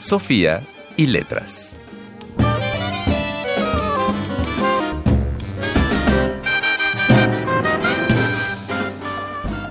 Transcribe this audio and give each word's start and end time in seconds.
Sofía 0.00 0.62
y 0.96 1.06
letras. 1.06 1.76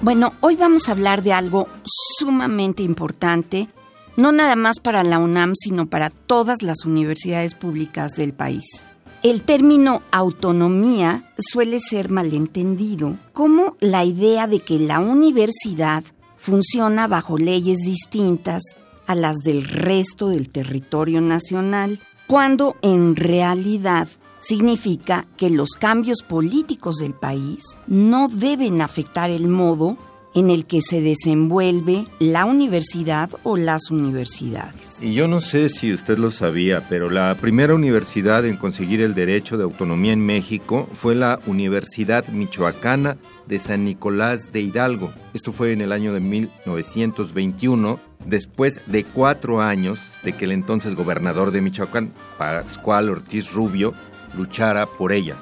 Bueno, 0.03 0.33
hoy 0.41 0.55
vamos 0.55 0.87
a 0.87 0.91
hablar 0.91 1.23
de 1.23 1.33
algo 1.33 1.67
sumamente 1.83 2.83
importante, 2.83 3.69
no 4.17 4.31
nada 4.31 4.55
más 4.55 4.79
para 4.79 5.03
la 5.03 5.17
UNAM, 5.17 5.55
sino 5.55 5.87
para 5.87 6.11
todas 6.11 6.61
las 6.61 6.85
universidades 6.85 7.55
públicas 7.55 8.11
del 8.11 8.33
país. 8.33 8.85
El 9.23 9.41
término 9.41 10.03
autonomía 10.11 11.33
suele 11.39 11.79
ser 11.79 12.09
malentendido 12.09 13.17
como 13.33 13.75
la 13.79 14.05
idea 14.05 14.45
de 14.45 14.59
que 14.59 14.77
la 14.77 14.99
universidad 14.99 16.03
funciona 16.37 17.07
bajo 17.07 17.37
leyes 17.37 17.79
distintas 17.79 18.61
a 19.09 19.15
las 19.15 19.37
del 19.37 19.63
resto 19.63 20.29
del 20.29 20.49
territorio 20.49 21.19
nacional, 21.19 21.99
cuando 22.27 22.77
en 22.83 23.15
realidad 23.15 24.07
significa 24.39 25.25
que 25.35 25.49
los 25.49 25.71
cambios 25.71 26.21
políticos 26.21 26.97
del 26.97 27.15
país 27.15 27.75
no 27.87 28.27
deben 28.27 28.83
afectar 28.83 29.31
el 29.31 29.47
modo 29.47 29.97
en 30.35 30.51
el 30.51 30.67
que 30.67 30.83
se 30.83 31.01
desenvuelve 31.01 32.05
la 32.19 32.45
universidad 32.45 33.31
o 33.41 33.57
las 33.57 33.89
universidades. 33.89 35.03
Y 35.03 35.15
yo 35.15 35.27
no 35.27 35.41
sé 35.41 35.69
si 35.69 35.91
usted 35.91 36.19
lo 36.19 36.29
sabía, 36.29 36.87
pero 36.87 37.09
la 37.09 37.35
primera 37.41 37.73
universidad 37.73 38.45
en 38.45 38.57
conseguir 38.57 39.01
el 39.01 39.15
derecho 39.15 39.57
de 39.57 39.63
autonomía 39.63 40.13
en 40.13 40.23
México 40.23 40.87
fue 40.93 41.15
la 41.15 41.39
Universidad 41.47 42.27
Michoacana 42.27 43.17
de 43.47 43.57
San 43.57 43.85
Nicolás 43.85 44.51
de 44.51 44.61
Hidalgo. 44.61 45.11
Esto 45.33 45.51
fue 45.51 45.71
en 45.71 45.81
el 45.81 45.91
año 45.91 46.13
de 46.13 46.19
1921, 46.19 48.08
después 48.25 48.81
de 48.85 49.03
cuatro 49.03 49.61
años 49.61 49.99
de 50.23 50.33
que 50.33 50.45
el 50.45 50.51
entonces 50.51 50.95
gobernador 50.95 51.51
de 51.51 51.61
Michoacán, 51.61 52.13
Pascual 52.37 53.09
Ortiz 53.09 53.51
Rubio, 53.53 53.93
luchara 54.35 54.85
por 54.85 55.11
ella. 55.11 55.37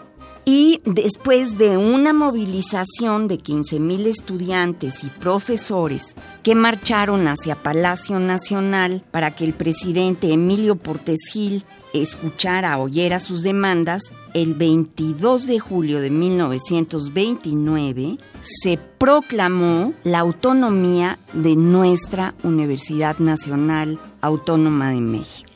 Y 0.49 0.81
después 0.85 1.57
de 1.57 1.75
una 1.75 2.13
movilización 2.13 3.27
de 3.27 3.37
15.000 3.37 4.05
estudiantes 4.05 5.03
y 5.03 5.07
profesores 5.07 6.15
que 6.41 6.55
marcharon 6.55 7.27
hacia 7.27 7.61
Palacio 7.61 8.21
Nacional 8.21 9.03
para 9.11 9.35
que 9.35 9.43
el 9.43 9.51
presidente 9.51 10.31
Emilio 10.31 10.77
Portes 10.77 11.19
Gil 11.29 11.65
escuchara, 12.01 12.77
oyera 12.77 13.19
sus 13.19 13.43
demandas, 13.43 14.13
el 14.33 14.55
22 14.55 15.47
de 15.47 15.59
julio 15.59 15.99
de 15.99 16.09
1929 16.09 18.17
se 18.41 18.79
proclamó 18.97 19.93
la 20.03 20.19
autonomía 20.19 21.17
de 21.33 21.55
nuestra 21.55 22.33
Universidad 22.43 23.19
Nacional 23.19 23.99
Autónoma 24.21 24.91
de 24.91 25.01
México. 25.01 25.47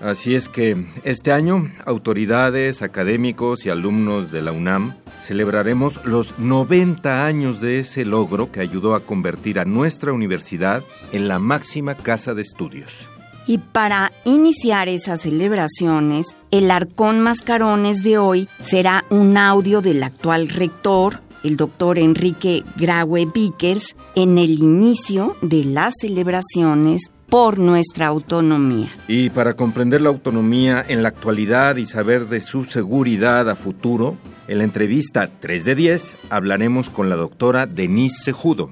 Así 0.00 0.34
es 0.34 0.48
que 0.48 0.86
este 1.04 1.30
año 1.30 1.70
autoridades, 1.84 2.80
académicos 2.80 3.66
y 3.66 3.70
alumnos 3.70 4.32
de 4.32 4.40
la 4.40 4.52
UNAM 4.52 4.94
celebraremos 5.20 6.02
los 6.06 6.38
90 6.38 7.26
años 7.26 7.60
de 7.60 7.80
ese 7.80 8.06
logro 8.06 8.50
que 8.50 8.60
ayudó 8.60 8.94
a 8.94 9.04
convertir 9.04 9.60
a 9.60 9.66
nuestra 9.66 10.14
universidad 10.14 10.82
en 11.12 11.28
la 11.28 11.38
máxima 11.38 11.94
casa 11.94 12.32
de 12.32 12.40
estudios. 12.40 13.09
Y 13.46 13.58
para 13.58 14.12
iniciar 14.24 14.88
esas 14.88 15.22
celebraciones, 15.22 16.36
el 16.50 16.70
Arcón 16.70 17.20
Mascarones 17.20 18.02
de 18.02 18.18
hoy 18.18 18.48
será 18.60 19.04
un 19.10 19.36
audio 19.36 19.80
del 19.80 20.02
actual 20.02 20.48
rector, 20.48 21.20
el 21.42 21.56
doctor 21.56 21.98
Enrique 21.98 22.64
Graue 22.76 23.26
Vickers, 23.26 23.96
en 24.14 24.38
el 24.38 24.58
inicio 24.58 25.36
de 25.42 25.64
las 25.64 25.94
celebraciones 26.00 27.10
por 27.30 27.58
nuestra 27.58 28.08
autonomía. 28.08 28.88
Y 29.08 29.30
para 29.30 29.54
comprender 29.54 30.00
la 30.00 30.10
autonomía 30.10 30.84
en 30.86 31.02
la 31.02 31.08
actualidad 31.08 31.76
y 31.76 31.86
saber 31.86 32.26
de 32.26 32.40
su 32.40 32.64
seguridad 32.64 33.48
a 33.48 33.54
futuro, 33.54 34.18
en 34.48 34.58
la 34.58 34.64
entrevista 34.64 35.28
3 35.28 35.64
de 35.64 35.74
10 35.76 36.18
hablaremos 36.28 36.90
con 36.90 37.08
la 37.08 37.16
doctora 37.16 37.66
Denise 37.66 38.24
Sejudo. 38.24 38.70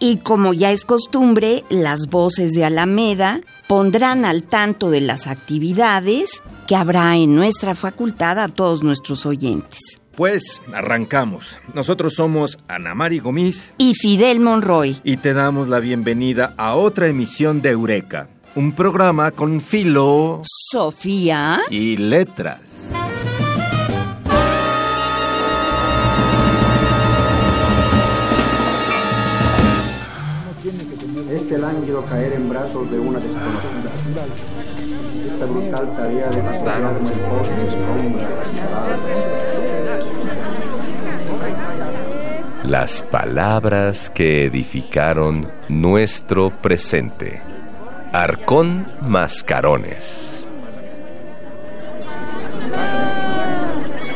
Y 0.00 0.18
como 0.18 0.52
ya 0.52 0.72
es 0.72 0.84
costumbre, 0.84 1.64
las 1.70 2.08
voces 2.08 2.52
de 2.52 2.64
Alameda 2.64 3.40
pondrán 3.66 4.24
al 4.24 4.42
tanto 4.42 4.90
de 4.90 5.00
las 5.00 5.26
actividades 5.26 6.42
que 6.66 6.76
habrá 6.76 7.16
en 7.16 7.34
nuestra 7.34 7.74
facultad 7.74 8.38
a 8.38 8.48
todos 8.48 8.82
nuestros 8.82 9.26
oyentes. 9.26 10.00
Pues 10.16 10.62
arrancamos. 10.72 11.56
Nosotros 11.74 12.14
somos 12.14 12.58
Ana 12.68 12.94
Mari 12.94 13.18
Gomis 13.18 13.74
y 13.78 13.94
Fidel 13.94 14.40
Monroy. 14.40 15.00
Y 15.02 15.16
te 15.16 15.32
damos 15.32 15.68
la 15.68 15.80
bienvenida 15.80 16.54
a 16.56 16.76
otra 16.76 17.08
emisión 17.08 17.62
de 17.62 17.70
Eureka, 17.70 18.28
un 18.54 18.72
programa 18.72 19.32
con 19.32 19.60
filo, 19.60 20.42
Sofía 20.44 21.60
y 21.68 21.96
letras. 21.96 22.92
Este 31.44 31.58
lánguido 31.58 32.02
caer 32.06 32.32
en 32.32 32.48
brazos 32.48 32.90
de 32.90 32.98
una 32.98 33.18
desconocida. 33.18 34.24
Esta 35.30 35.44
brutal 35.44 35.94
tarea 35.94 36.30
de 36.30 36.42
pasar 36.42 36.94
como 36.94 37.42
Las 42.62 43.02
palabras 43.02 44.08
que 44.08 44.46
edificaron 44.46 45.46
nuestro 45.68 46.48
presente. 46.62 47.42
Arcón 48.10 48.86
Mascarones. 49.02 50.46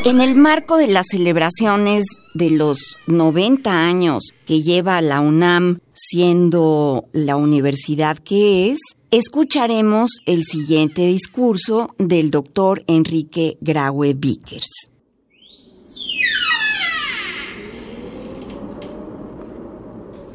En 0.08 0.22
el 0.22 0.36
marco 0.36 0.78
de 0.78 0.86
las 0.86 1.08
celebraciones 1.10 2.06
de 2.32 2.48
los 2.48 2.96
90 3.08 3.70
años 3.70 4.22
que 4.46 4.62
lleva 4.62 5.02
la 5.02 5.20
UNAM 5.20 5.80
siendo 5.92 7.10
la 7.12 7.36
universidad 7.36 8.16
que 8.16 8.70
es, 8.70 8.78
escucharemos 9.10 10.22
el 10.24 10.44
siguiente 10.44 11.06
discurso 11.06 11.94
del 11.98 12.30
doctor 12.30 12.84
Enrique 12.86 13.58
Graue 13.60 14.14
Vickers. 14.14 14.88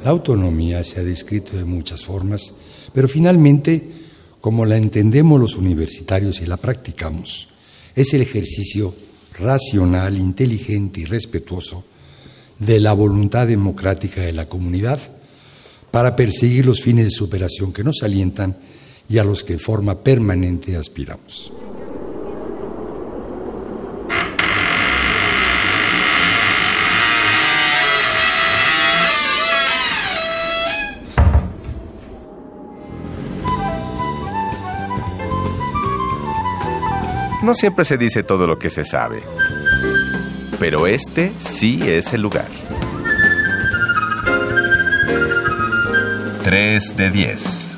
La 0.04 0.12
autonomía 0.12 0.84
se 0.84 1.00
ha 1.00 1.04
descrito 1.04 1.58
de 1.58 1.66
muchas 1.66 2.06
formas, 2.06 2.54
pero 2.94 3.08
finalmente, 3.08 3.90
como 4.40 4.68
la 4.68 4.78
entendemos 4.78 5.42
los 5.42 5.58
universitarios 5.58 6.42
y 6.42 6.46
la 6.46 6.58
practicamos, 6.58 7.50
es 7.96 8.14
el 8.14 8.22
ejercicio 8.22 8.94
racional, 9.40 10.18
inteligente 10.18 11.02
y 11.02 11.06
respetuoso 11.06 11.84
de 12.60 12.80
la 12.80 12.94
voluntad 12.94 13.48
democrática 13.48 14.22
de 14.22 14.34
la 14.34 14.46
comunidad 14.46 15.00
para 15.92 16.16
perseguir 16.16 16.66
los 16.66 16.82
fines 16.82 17.06
de 17.06 17.12
superación 17.12 17.72
que 17.72 17.84
nos 17.84 18.04
alientan 18.04 18.56
y 19.10 19.18
a 19.18 19.24
los 19.24 19.44
que 19.44 19.54
de 19.54 19.60
forma 19.60 20.00
permanente 20.00 20.76
aspiramos. 20.76 21.52
No 37.44 37.54
siempre 37.54 37.84
se 37.84 37.98
dice 37.98 38.24
todo 38.24 38.48
lo 38.48 38.58
que 38.58 38.70
se 38.70 38.86
sabe, 38.86 39.22
pero 40.62 40.88
este 40.88 41.34
sí 41.40 41.82
es 41.84 42.14
el 42.14 42.22
lugar. 42.22 42.48
3 46.44 46.96
de 46.96 47.10
10. 47.12 47.78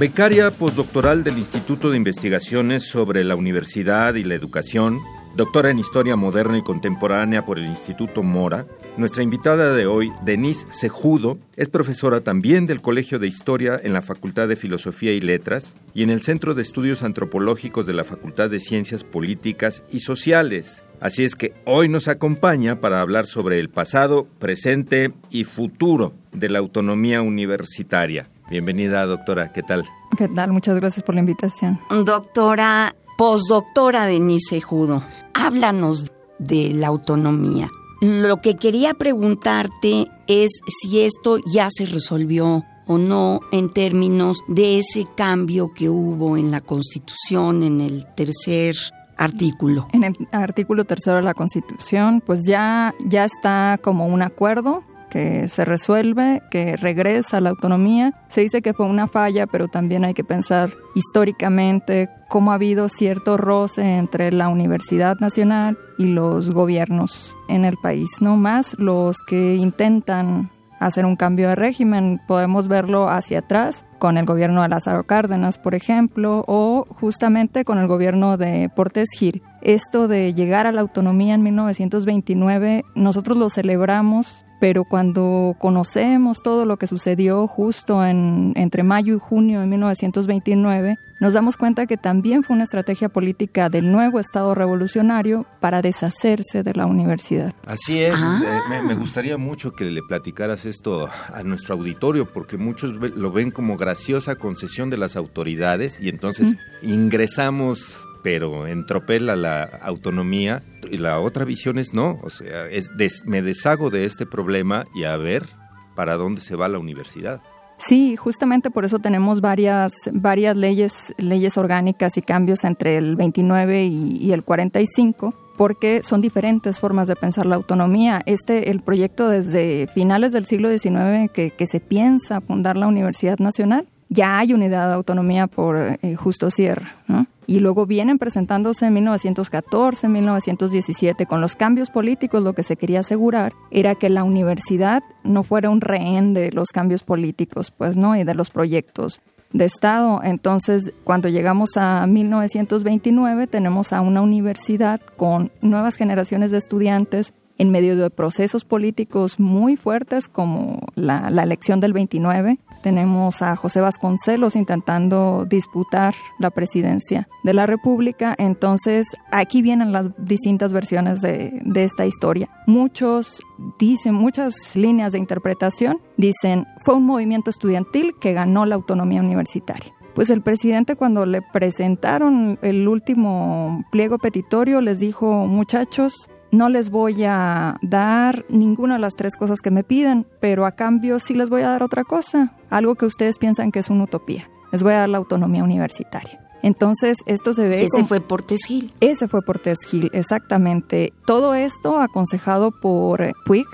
Becaria 0.00 0.50
postdoctoral 0.50 1.22
del 1.22 1.38
Instituto 1.38 1.90
de 1.90 1.96
Investigaciones 1.96 2.88
sobre 2.88 3.22
la 3.22 3.36
Universidad 3.36 4.14
y 4.14 4.24
la 4.24 4.34
Educación 4.34 5.00
doctora 5.38 5.70
en 5.70 5.78
Historia 5.78 6.16
Moderna 6.16 6.58
y 6.58 6.62
Contemporánea 6.62 7.44
por 7.44 7.60
el 7.60 7.66
Instituto 7.66 8.24
Mora. 8.24 8.66
Nuestra 8.96 9.22
invitada 9.22 9.72
de 9.72 9.86
hoy, 9.86 10.10
Denise 10.22 10.66
Sejudo, 10.68 11.38
es 11.54 11.68
profesora 11.68 12.22
también 12.22 12.66
del 12.66 12.80
Colegio 12.80 13.20
de 13.20 13.28
Historia 13.28 13.80
en 13.80 13.92
la 13.92 14.02
Facultad 14.02 14.48
de 14.48 14.56
Filosofía 14.56 15.12
y 15.12 15.20
Letras 15.20 15.76
y 15.94 16.02
en 16.02 16.10
el 16.10 16.22
Centro 16.22 16.54
de 16.54 16.62
Estudios 16.62 17.04
Antropológicos 17.04 17.86
de 17.86 17.92
la 17.92 18.02
Facultad 18.02 18.50
de 18.50 18.58
Ciencias 18.58 19.04
Políticas 19.04 19.84
y 19.92 20.00
Sociales. 20.00 20.84
Así 20.98 21.22
es 21.22 21.36
que 21.36 21.54
hoy 21.64 21.88
nos 21.88 22.08
acompaña 22.08 22.80
para 22.80 23.00
hablar 23.00 23.28
sobre 23.28 23.60
el 23.60 23.68
pasado, 23.68 24.26
presente 24.40 25.12
y 25.30 25.44
futuro 25.44 26.14
de 26.32 26.48
la 26.48 26.58
autonomía 26.58 27.22
universitaria. 27.22 28.28
Bienvenida, 28.50 29.06
doctora. 29.06 29.52
¿Qué 29.52 29.62
tal? 29.62 29.84
¿Qué 30.16 30.26
tal? 30.26 30.50
Muchas 30.50 30.74
gracias 30.74 31.04
por 31.04 31.14
la 31.14 31.20
invitación. 31.20 31.78
Doctora, 32.04 32.96
postdoctora 33.18 34.06
Denise 34.06 34.60
Judo, 34.60 35.02
háblanos 35.34 36.12
de 36.38 36.72
la 36.72 36.86
autonomía. 36.86 37.68
Lo 38.00 38.40
que 38.40 38.54
quería 38.54 38.94
preguntarte 38.94 40.06
es 40.28 40.60
si 40.80 41.00
esto 41.00 41.38
ya 41.52 41.68
se 41.68 41.84
resolvió 41.86 42.64
o 42.86 42.96
no 42.96 43.40
en 43.50 43.70
términos 43.70 44.38
de 44.46 44.78
ese 44.78 45.04
cambio 45.16 45.74
que 45.74 45.90
hubo 45.90 46.36
en 46.36 46.52
la 46.52 46.60
Constitución, 46.60 47.64
en 47.64 47.80
el 47.80 48.06
tercer 48.14 48.76
artículo. 49.16 49.88
En 49.92 50.04
el 50.04 50.14
artículo 50.30 50.84
tercero 50.84 51.16
de 51.16 51.24
la 51.24 51.34
Constitución, 51.34 52.22
pues 52.24 52.46
ya, 52.46 52.94
ya 53.04 53.24
está 53.24 53.80
como 53.82 54.06
un 54.06 54.22
acuerdo 54.22 54.84
que 55.08 55.48
se 55.48 55.64
resuelve, 55.64 56.42
que 56.50 56.76
regresa 56.76 57.38
a 57.38 57.40
la 57.40 57.50
autonomía. 57.50 58.14
Se 58.28 58.42
dice 58.42 58.62
que 58.62 58.74
fue 58.74 58.86
una 58.86 59.08
falla, 59.08 59.46
pero 59.46 59.68
también 59.68 60.04
hay 60.04 60.14
que 60.14 60.24
pensar 60.24 60.70
históricamente 60.94 62.08
cómo 62.28 62.52
ha 62.52 62.54
habido 62.54 62.88
cierto 62.88 63.36
roce 63.36 63.96
entre 63.96 64.32
la 64.32 64.48
Universidad 64.48 65.16
Nacional 65.18 65.78
y 65.98 66.06
los 66.06 66.50
gobiernos 66.50 67.36
en 67.48 67.64
el 67.64 67.76
país, 67.76 68.08
no 68.20 68.36
más 68.36 68.76
los 68.78 69.18
que 69.26 69.56
intentan 69.56 70.50
hacer 70.78 71.06
un 71.06 71.16
cambio 71.16 71.48
de 71.48 71.56
régimen. 71.56 72.20
Podemos 72.26 72.68
verlo 72.68 73.08
hacia 73.08 73.40
atrás 73.40 73.84
con 73.98 74.16
el 74.16 74.26
gobierno 74.26 74.62
de 74.62 74.68
Lázaro 74.68 75.04
Cárdenas, 75.04 75.58
por 75.58 75.74
ejemplo, 75.74 76.44
o 76.46 76.86
justamente 77.00 77.64
con 77.64 77.78
el 77.78 77.88
gobierno 77.88 78.36
de 78.36 78.70
Portes 78.74 79.08
Gil. 79.18 79.42
Esto 79.60 80.08
de 80.08 80.34
llegar 80.34 80.66
a 80.66 80.72
la 80.72 80.80
autonomía 80.80 81.34
en 81.34 81.42
1929, 81.42 82.84
nosotros 82.94 83.36
lo 83.36 83.50
celebramos 83.50 84.44
pero 84.60 84.84
cuando 84.84 85.54
conocemos 85.58 86.42
todo 86.42 86.64
lo 86.64 86.76
que 86.76 86.86
sucedió 86.86 87.46
justo 87.46 88.04
en, 88.04 88.52
entre 88.56 88.82
mayo 88.82 89.14
y 89.14 89.18
junio 89.18 89.60
de 89.60 89.66
1929, 89.66 90.96
nos 91.20 91.32
damos 91.32 91.56
cuenta 91.56 91.86
que 91.86 91.96
también 91.96 92.44
fue 92.44 92.54
una 92.54 92.64
estrategia 92.64 93.08
política 93.08 93.68
del 93.68 93.90
nuevo 93.90 94.20
Estado 94.20 94.54
revolucionario 94.54 95.46
para 95.60 95.82
deshacerse 95.82 96.62
de 96.62 96.74
la 96.74 96.86
universidad. 96.86 97.54
Así 97.66 98.00
es, 98.00 98.14
ah. 98.16 98.64
me, 98.68 98.82
me, 98.82 98.94
gustaría 98.94 99.36
mucho 99.36 99.72
que 99.72 99.84
le 99.84 100.02
platicaras 100.02 100.64
esto 100.64 101.08
a 101.32 101.42
nuestro 101.42 101.74
auditorio, 101.74 102.32
porque 102.32 102.56
muchos 102.56 102.92
lo 102.94 103.32
ven 103.32 103.50
como 103.50 103.76
graciosa 103.76 104.36
concesión 104.36 104.90
de 104.90 104.98
las 104.98 105.16
autoridades 105.16 105.98
y 106.00 106.08
entonces 106.08 106.56
ingresamos 106.82 107.98
pero 108.22 108.66
entropela 108.66 109.36
la 109.36 109.62
autonomía 109.62 110.62
y 110.90 110.98
la 110.98 111.20
otra 111.20 111.44
visión 111.44 111.78
es 111.78 111.94
no, 111.94 112.18
o 112.22 112.30
sea, 112.30 112.66
es 112.66 112.90
me 113.24 113.42
deshago 113.42 113.90
de 113.90 114.04
este 114.04 114.26
problema 114.26 114.84
y 114.94 115.04
a 115.04 115.16
ver 115.16 115.48
para 115.94 116.16
dónde 116.16 116.40
se 116.40 116.56
va 116.56 116.68
la 116.68 116.78
universidad. 116.78 117.40
Sí, 117.78 118.16
justamente 118.16 118.70
por 118.70 118.84
eso 118.84 118.98
tenemos 118.98 119.40
varias, 119.40 119.92
varias 120.12 120.56
leyes, 120.56 121.14
leyes 121.16 121.56
orgánicas 121.56 122.16
y 122.16 122.22
cambios 122.22 122.64
entre 122.64 122.96
el 122.96 123.14
29 123.14 123.84
y, 123.84 124.32
el 124.32 124.42
45 124.42 125.34
porque 125.56 126.02
son 126.02 126.20
diferentes 126.20 126.78
formas 126.78 127.08
de 127.08 127.16
pensar 127.16 127.46
la 127.46 127.56
autonomía. 127.56 128.20
Este, 128.26 128.70
el 128.70 128.80
proyecto 128.80 129.28
desde 129.28 129.88
finales 129.88 130.32
del 130.32 130.44
siglo 130.46 130.76
XIX 130.76 131.30
que, 131.32 131.66
se 131.66 131.80
piensa 131.80 132.40
fundar 132.40 132.76
la 132.76 132.86
Universidad 132.86 133.38
Nacional, 133.38 133.88
ya 134.08 134.38
hay 134.38 134.52
unidad 134.52 134.88
de 134.88 134.94
autonomía 134.94 135.46
por 135.46 135.76
eh, 135.76 136.14
Justo 136.16 136.50
Sierra, 136.50 136.96
¿no? 137.06 137.26
Y 137.48 137.60
luego 137.60 137.86
vienen 137.86 138.18
presentándose 138.18 138.84
en 138.84 138.92
1914, 138.92 140.06
1917, 140.06 141.24
con 141.24 141.40
los 141.40 141.56
cambios 141.56 141.88
políticos 141.88 142.42
lo 142.42 142.52
que 142.52 142.62
se 142.62 142.76
quería 142.76 143.00
asegurar 143.00 143.54
era 143.70 143.94
que 143.94 144.10
la 144.10 144.22
universidad 144.22 145.02
no 145.24 145.42
fuera 145.42 145.70
un 145.70 145.80
rehén 145.80 146.34
de 146.34 146.52
los 146.52 146.68
cambios 146.68 147.04
políticos, 147.04 147.70
pues, 147.70 147.96
¿no? 147.96 148.14
Y 148.14 148.24
de 148.24 148.34
los 148.34 148.50
proyectos 148.50 149.22
de 149.54 149.64
Estado. 149.64 150.20
Entonces, 150.22 150.92
cuando 151.04 151.30
llegamos 151.30 151.78
a 151.78 152.06
1929, 152.06 153.46
tenemos 153.46 153.94
a 153.94 154.02
una 154.02 154.20
universidad 154.20 155.00
con 155.16 155.50
nuevas 155.62 155.96
generaciones 155.96 156.50
de 156.50 156.58
estudiantes 156.58 157.32
en 157.58 157.70
medio 157.70 157.96
de 157.96 158.08
procesos 158.10 158.64
políticos 158.64 159.38
muy 159.38 159.76
fuertes 159.76 160.28
como 160.28 160.80
la, 160.94 161.28
elección 161.28 161.80
del 161.80 161.92
29. 161.92 162.58
Tenemos 162.82 163.42
a 163.42 163.56
José 163.56 163.80
Vasconcelos 163.80 164.56
intentando 164.56 165.44
disputar 165.48 166.14
la 166.38 166.50
presidencia 166.50 167.28
de 167.42 167.54
la 167.54 167.66
República. 167.66 168.34
Entonces, 168.38 169.06
aquí 169.32 169.60
vienen 169.62 169.92
las 169.92 170.10
distintas 170.18 170.72
versiones 170.72 171.20
de, 171.20 171.58
de 171.64 171.84
esta 171.84 172.06
historia. 172.06 172.48
Muchos 172.66 173.42
dicen, 173.78 174.14
muchas 174.14 174.76
líneas 174.76 175.12
de 175.12 175.18
interpretación 175.18 176.00
dicen, 176.16 176.66
fue 176.80 176.94
un 176.94 177.04
movimiento 177.04 177.50
estudiantil 177.50 178.14
que 178.20 178.32
ganó 178.32 178.66
la 178.66 178.76
autonomía 178.76 179.20
universitaria 179.20 179.92
pues 180.14 180.30
el 180.30 180.42
presidente 180.42 180.96
cuando 180.96 181.26
le 181.26 181.42
presentaron 181.42 182.58
el 182.62 182.88
último 182.88 183.84
pliego 183.92 184.18
petitorio 184.18 184.80
les 184.80 184.98
dijo, 184.98 185.46
muchachos, 185.46 186.28
no 186.50 186.68
les 186.68 186.90
voy 186.90 187.24
a 187.24 187.76
dar 187.82 188.44
ninguna 188.48 188.94
de 188.94 189.00
las 189.00 189.16
tres 189.16 189.36
cosas 189.36 189.60
que 189.60 189.70
me 189.70 189.84
piden, 189.84 190.26
pero 190.40 190.66
a 190.66 190.72
cambio 190.72 191.18
sí 191.18 191.34
les 191.34 191.48
voy 191.48 191.62
a 191.62 191.68
dar 191.68 191.82
otra 191.82 192.04
cosa, 192.04 192.52
algo 192.70 192.94
que 192.94 193.06
ustedes 193.06 193.38
piensan 193.38 193.72
que 193.72 193.80
es 193.80 193.90
una 193.90 194.04
utopía. 194.04 194.48
Les 194.72 194.82
voy 194.82 194.94
a 194.94 195.00
dar 195.00 195.08
la 195.08 195.18
autonomía 195.18 195.64
universitaria. 195.64 196.40
Entonces, 196.62 197.18
esto 197.26 197.54
se 197.54 197.68
ve. 197.68 197.84
Ese 197.84 198.04
fue 198.04 198.20
Portes 198.20 198.64
Gil. 198.66 198.92
Ese 199.00 199.28
fue 199.28 199.42
Portes 199.42 199.78
Gil, 199.88 200.10
exactamente. 200.12 201.12
Todo 201.26 201.54
esto 201.54 202.00
aconsejado 202.00 202.72
por 202.72 203.32
Puig 203.46 203.66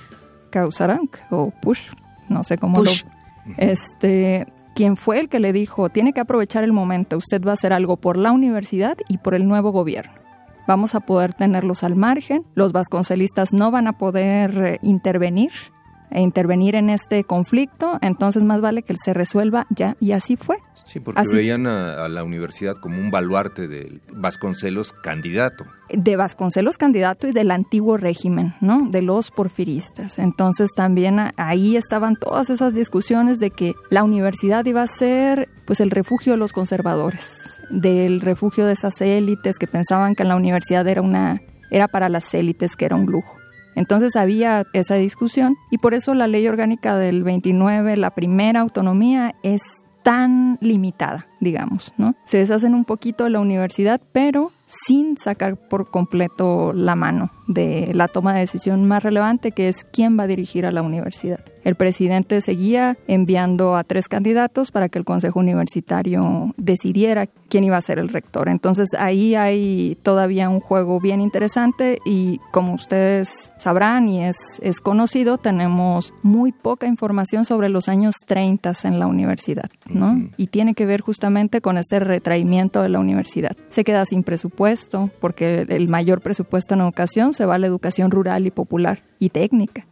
Causarank 0.51 1.17
o 1.31 1.51
Push, 1.63 1.89
no 2.29 2.45
sé 2.45 2.59
cómo 2.59 2.77
Push. 2.77 3.05
lo. 3.05 3.11
Este, 3.57 4.47
quien 4.75 4.97
fue 4.97 5.19
el 5.19 5.29
que 5.29 5.41
le 5.41 5.53
dijo: 5.53 5.89
tiene 5.89 6.13
que 6.13 6.21
aprovechar 6.21 6.63
el 6.63 6.73
momento, 6.73 7.17
usted 7.17 7.43
va 7.43 7.53
a 7.53 7.55
hacer 7.55 7.73
algo 7.73 7.97
por 7.97 8.17
la 8.17 8.33
universidad 8.33 8.99
y 9.09 9.19
por 9.19 9.35
el 9.35 9.49
nuevo 9.49 9.73
gobierno 9.73 10.24
vamos 10.67 10.95
a 10.95 11.01
poder 11.01 11.35
tenerlos 11.35 11.85
al 11.85 11.97
margen, 11.97 12.45
los 12.55 12.73
vasconcelistas 12.73 13.53
no 13.53 13.71
van 13.71 13.87
a 13.87 13.99
poder 13.99 14.59
eh, 14.59 14.79
intervenir 14.83 15.51
e 16.11 16.21
intervenir 16.21 16.77
en 16.77 16.91
este 16.91 17.25
conflicto, 17.25 17.99
entonces 18.01 18.45
más 18.45 18.61
vale 18.61 18.83
que 18.83 18.97
se 18.97 19.13
resuelva 19.13 19.67
ya 19.71 19.97
y 20.01 20.13
así 20.13 20.37
fue. 20.37 20.59
Sí, 20.85 21.01
porque 21.01 21.23
veían 21.33 21.67
a, 21.67 22.09
la 22.09 22.23
universidad 22.23 22.77
como 22.77 23.01
un 23.01 23.11
baluarte 23.11 23.67
de 23.67 24.01
Vasconcelos 24.13 24.93
candidato. 24.93 25.65
De 25.89 26.17
Vasconcelos 26.17 26.79
candidato 26.79 27.27
y 27.29 27.33
del 27.33 27.51
antiguo 27.51 27.97
régimen, 27.97 28.55
¿no? 28.61 28.89
De 28.91 29.03
los 29.03 29.31
porfiristas. 29.31 30.19
Entonces 30.19 30.71
también 30.75 31.21
ahí 31.37 31.77
estaban 31.77 32.17
todas 32.17 32.51
esas 32.51 32.75
discusiones 32.75 33.39
de 33.39 33.51
que 33.51 33.75
la 33.91 34.05
universidad 34.05 34.65
iba 34.65 34.83
a 34.83 34.87
ser 34.87 35.49
pues 35.67 35.81
el 35.81 35.91
refugio 35.91 36.33
de 36.33 36.39
los 36.39 36.53
conservadores, 36.53 37.61
del 37.71 38.21
refugio 38.21 38.67
de 38.67 38.73
esas 38.73 39.01
élites 39.01 39.59
que 39.59 39.67
pensaban 39.67 40.15
que 40.15 40.25
la 40.25 40.37
universidad 40.37 40.87
era 40.89 41.03
una 41.03 41.43
era 41.71 41.89
para 41.89 42.09
las 42.09 42.33
élites, 42.35 42.77
que 42.77 42.85
era 42.85 42.97
un 42.97 43.07
lujo. 43.07 43.35
Entonces 43.75 44.17
había 44.17 44.65
esa 44.73 44.95
discusión 44.95 45.57
y 45.71 45.79
por 45.79 45.95
eso 45.95 46.15
la 46.15 46.29
ley 46.29 46.47
orgánica 46.47 46.97
del 46.97 47.25
29, 47.25 47.97
la 47.97 48.11
primera 48.11 48.61
autonomía, 48.61 49.35
es 49.43 49.63
tan 50.05 50.59
limitada, 50.61 51.27
digamos, 51.41 51.93
¿no? 51.97 52.15
Se 52.25 52.39
deshacen 52.39 52.75
un 52.75 52.85
poquito 52.85 53.25
de 53.25 53.31
la 53.31 53.41
universidad, 53.41 54.01
pero 54.13 54.53
sin 54.87 55.17
sacar 55.17 55.57
por 55.57 55.91
completo 55.91 56.73
la 56.73 56.95
mano 56.95 57.31
de 57.47 57.91
la 57.95 58.09
toma 58.09 58.35
de 58.35 58.41
decisión 58.41 58.85
más 58.87 59.03
relevante, 59.03 59.53
que 59.53 59.69
es 59.69 59.85
quién 59.85 60.19
va 60.19 60.25
a 60.25 60.27
dirigir 60.27 60.67
a 60.67 60.73
la 60.73 60.83
universidad. 60.83 61.41
El 61.63 61.77
presidente 61.77 62.43
seguía 62.43 62.99
enviando 63.07 63.77
a 63.77 63.85
tres 63.85 64.09
candidatos 64.09 64.71
para 64.71 64.91
que 64.91 64.99
el 64.99 65.07
Consejo 65.07 65.41
Universitario 65.41 66.53
decidiera 66.59 67.27
quién 67.49 67.65
iba 67.65 67.79
a 67.79 67.81
ser 67.81 67.99
el 67.99 68.11
rector. 68.11 68.51
Entonces 68.51 68.91
ahí 68.99 69.35
hay 69.35 69.97
todavía 70.03 70.51
un 70.51 70.61
juego 70.61 71.01
bien 71.01 71.23
interesante 71.23 72.01
y 72.05 72.39
como 72.53 72.75
ustedes 72.75 73.53
sabrán 73.57 74.09
y 74.09 74.25
es, 74.25 74.37
es 74.63 74.81
conocido, 74.81 75.39
tenemos 75.39 76.13
muy 76.23 76.53
poca 76.53 76.87
información 76.87 77.47
sobre 77.47 77.71
los 77.71 77.89
años 77.89 78.17
30 78.27 78.65
en 78.85 78.99
la 78.99 79.07
universidad, 79.07 79.71
¿no? 79.87 80.31
Y 80.37 80.47
tiene 80.47 80.75
que 80.75 80.87
ver 80.87 81.03
justamente 81.03 81.61
con 81.61 81.77
este 81.77 81.99
retraimiento 82.01 82.83
de 82.83 82.89
la 82.89 82.99
universidad. 82.99 83.57
Se 83.69 83.85
queda 83.85 84.07
sin 84.07 84.23
presupuesto 84.23 85.11
porque 85.21 85.67
el 85.69 85.89
mayor 85.89 86.23
presupuesto 86.23 86.75
en 86.75 86.81
educación 86.81 87.34
se 87.35 87.47
va 87.47 87.57
a 87.57 87.59
la 87.59 87.67
educación 87.67 88.11
rural 88.11 88.47
y 88.47 88.51
popular 88.51 89.03
y 89.19 89.31
técnica. 89.31 89.87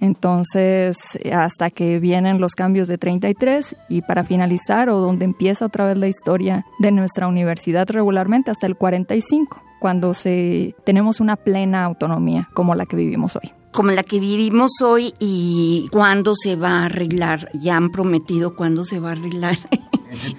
Entonces, 0.00 1.18
hasta 1.32 1.70
que 1.70 1.98
vienen 1.98 2.40
los 2.40 2.52
cambios 2.54 2.86
de 2.86 2.98
33 2.98 3.74
y 3.88 4.02
para 4.02 4.22
finalizar 4.22 4.88
o 4.88 5.00
donde 5.00 5.24
empieza 5.24 5.66
otra 5.66 5.86
vez 5.86 5.98
la 5.98 6.06
historia 6.06 6.64
de 6.78 6.92
nuestra 6.92 7.26
universidad 7.26 7.88
regularmente 7.90 8.52
hasta 8.52 8.68
el 8.68 8.76
45 8.76 9.60
cuando 9.80 10.14
se 10.14 10.76
tenemos 10.84 11.18
una 11.18 11.34
plena 11.34 11.84
autonomía 11.84 12.48
como 12.54 12.76
la 12.76 12.86
que 12.86 12.94
vivimos 12.94 13.34
hoy 13.34 13.50
como 13.72 13.92
la 13.92 14.02
que 14.02 14.18
vivimos 14.18 14.80
hoy 14.82 15.14
y 15.18 15.88
cuándo 15.92 16.34
se 16.34 16.56
va 16.56 16.80
a 16.80 16.84
arreglar. 16.86 17.50
Ya 17.54 17.76
han 17.76 17.90
prometido 17.90 18.56
cuándo 18.56 18.84
se 18.84 18.98
va 18.98 19.10
a 19.10 19.12
arreglar 19.12 19.56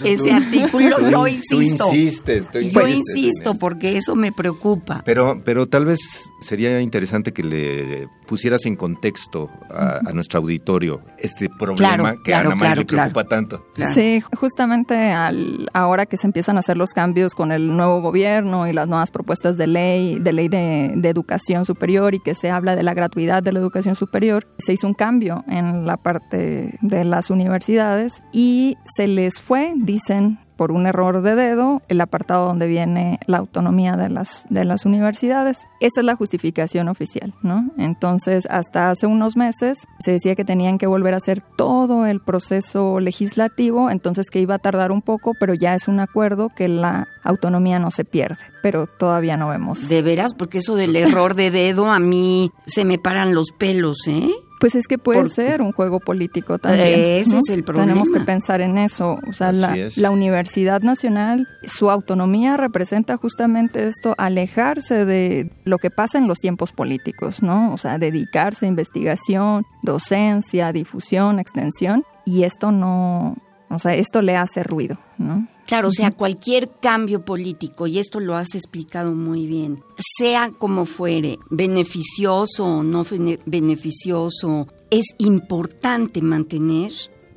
ese 0.04 0.32
artículo. 0.32 1.10
Yo 1.10 1.28
insisto. 1.28 1.90
Tú 1.90 1.96
insistes, 1.96 2.48
Yo 2.72 2.88
insisto 2.88 3.56
porque 3.56 3.98
eso 3.98 4.16
me 4.16 4.32
preocupa. 4.32 5.02
Pero, 5.06 5.42
pero 5.44 5.68
tal 5.68 5.86
vez 5.86 6.00
sería 6.42 6.80
interesante 6.82 7.34
que 7.34 7.44
le 7.44 8.08
pusieras 8.28 8.66
en 8.66 8.76
contexto 8.76 9.50
a, 9.70 10.12
nuestro 10.14 10.40
auditorio 10.40 11.02
este 11.18 11.50
problema 11.50 12.16
que 12.24 12.34
a 12.34 12.40
Ana 12.40 12.76
le 12.76 12.86
preocupa 12.86 13.24
tanto. 13.26 13.66
Sí, 13.94 14.22
justamente 14.38 14.96
al, 15.12 15.70
ahora 15.74 16.06
que 16.06 16.18
se 16.18 16.28
empiezan 16.28 16.58
a 16.58 16.60
hacer 16.60 16.78
los 16.78 16.92
cambios 16.92 17.36
con 17.36 17.52
el 17.52 17.76
nuevo 17.76 18.02
gobierno 18.02 18.68
y 18.68 18.74
las 18.74 18.88
nuevas 18.88 19.12
propuestas 19.12 19.58
de 19.58 19.68
ley, 19.68 20.20
de 20.20 20.34
ley 20.34 20.48
de, 20.48 20.94
de 20.96 21.10
educación 21.10 21.66
superior 21.66 22.16
y 22.16 22.20
que 22.20 22.34
se 22.34 22.50
habla 22.50 22.76
de 22.76 22.84
la 22.84 22.94
gratuidad 22.94 23.44
de 23.44 23.52
la 23.52 23.60
educación 23.60 23.96
superior, 23.96 24.48
se 24.58 24.74
hizo 24.74 24.88
un 24.88 24.94
cambio 24.94 25.44
en 25.48 25.86
la 25.86 25.98
parte 25.98 26.78
de 26.82 27.04
las 27.04 27.30
universidades 27.30 28.24
y 28.32 28.78
se 28.96 29.08
les 29.08 29.42
fue, 29.42 29.61
dicen 29.76 30.40
por 30.62 30.72
un 30.72 30.86
error 30.86 31.24
de 31.24 31.34
dedo 31.34 31.82
el 31.88 32.00
apartado 32.02 32.46
donde 32.46 32.68
viene 32.68 33.20
la 33.26 33.38
autonomía 33.38 33.98
de 33.98 34.10
las, 34.10 34.46
de 34.52 34.64
las 34.64 34.86
universidades. 34.86 35.68
Esta 35.80 36.02
es 36.02 36.06
la 36.06 36.16
justificación 36.16 36.88
oficial, 36.88 37.34
¿no? 37.42 37.72
Entonces, 37.80 38.46
hasta 38.48 38.92
hace 38.92 39.08
unos 39.08 39.36
meses 39.36 39.88
se 39.98 40.12
decía 40.12 40.36
que 40.36 40.46
tenían 40.46 40.78
que 40.78 40.86
volver 40.86 41.16
a 41.16 41.18
hacer 41.18 41.42
todo 41.42 42.06
el 42.06 42.22
proceso 42.22 43.00
legislativo, 43.00 43.90
entonces 43.90 44.30
que 44.30 44.40
iba 44.40 44.54
a 44.54 44.60
tardar 44.60 44.92
un 44.92 45.02
poco, 45.02 45.34
pero 45.40 45.56
ya 45.56 45.74
es 45.74 45.88
un 45.88 46.00
acuerdo 46.00 46.50
que 46.50 46.68
la 46.68 47.08
autonomía 47.24 47.80
no 47.80 47.90
se 47.90 48.06
pierde, 48.06 48.44
pero 48.62 48.86
todavía 48.86 49.38
no 49.38 49.48
vemos. 49.48 49.90
De 49.90 50.04
veras, 50.04 50.36
porque 50.36 50.60
eso 50.60 50.76
del 50.76 50.96
error 50.96 51.34
de 51.34 51.50
dedo 51.50 51.92
a 51.92 51.98
mí 52.00 52.52
se 52.68 52.86
me 52.86 53.00
paran 53.00 53.34
los 53.34 53.52
pelos, 53.52 54.08
¿eh? 54.08 54.30
Pues 54.62 54.76
es 54.76 54.88
que 54.88 55.00
puede 55.00 55.28
ser 55.28 55.64
un 55.64 55.72
juego 55.72 56.00
político 56.00 56.60
también. 56.60 56.88
Ese 56.88 57.40
es 57.40 57.50
el 57.50 57.64
problema. 57.64 57.88
Tenemos 57.88 58.12
que 58.12 58.20
pensar 58.20 58.62
en 58.62 58.78
eso. 58.78 59.18
O 59.28 59.34
sea, 59.34 59.52
la, 59.52 59.76
la, 59.96 60.12
Universidad 60.12 60.82
Nacional, 60.82 61.48
su 61.64 61.90
autonomía 61.90 62.58
representa 62.58 63.18
justamente 63.18 63.88
esto, 63.88 64.14
alejarse 64.20 65.04
de 65.06 65.52
lo 65.64 65.80
que 65.80 65.90
pasa 65.90 66.20
en 66.20 66.28
los 66.28 66.38
tiempos 66.38 66.74
políticos, 66.74 67.42
¿no? 67.42 67.74
O 67.74 67.78
sea, 67.78 67.98
dedicarse 67.98 68.68
a 68.68 68.70
investigación, 68.70 69.66
docencia, 69.82 70.72
difusión, 70.72 71.40
extensión. 71.40 72.04
Y 72.24 72.44
esto 72.44 72.72
no, 72.72 73.38
o 73.72 73.80
sea, 73.80 73.96
esto 73.96 74.22
le 74.22 74.38
hace 74.38 74.62
ruido, 74.62 75.00
¿no? 75.18 75.48
Claro, 75.72 75.88
o 75.88 75.94
sea, 75.94 76.12
cualquier 76.12 76.70
cambio 76.82 77.24
político, 77.24 77.88
y 77.88 77.98
esto 77.98 78.20
lo 78.20 78.36
has 78.36 78.56
explicado 78.56 79.14
muy 79.14 79.48
bien, 79.48 79.82
sea 80.18 80.52
como 80.52 80.84
fuere, 80.84 81.40
beneficioso 81.50 82.66
o 82.66 82.84
no 82.84 83.06
beneficioso, 83.46 84.68
es 84.90 85.16
importante 85.18 86.22
mantener 86.22 86.92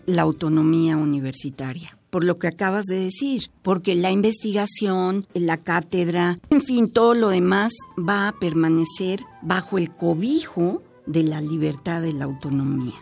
la 0.06 0.22
autonomía 0.22 0.96
universitaria 0.96 1.96
por 2.10 2.24
lo 2.24 2.40
que 2.40 2.48
acabas 2.48 2.86
de 2.86 3.04
decir, 3.04 3.50
porque 3.62 3.94
la 3.94 4.10
investigación, 4.10 5.28
la 5.34 5.58
cátedra, 5.58 6.40
en 6.50 6.60
fin, 6.60 6.90
todo 6.90 7.14
lo 7.14 7.28
demás 7.28 7.72
va 7.96 8.26
a 8.26 8.32
permanecer 8.32 9.20
bajo 9.42 9.78
el 9.78 9.94
cobijo 9.94 10.82
de 11.06 11.22
la 11.22 11.40
libertad 11.40 12.02
de 12.02 12.12
la 12.14 12.24
autonomía. 12.24 12.94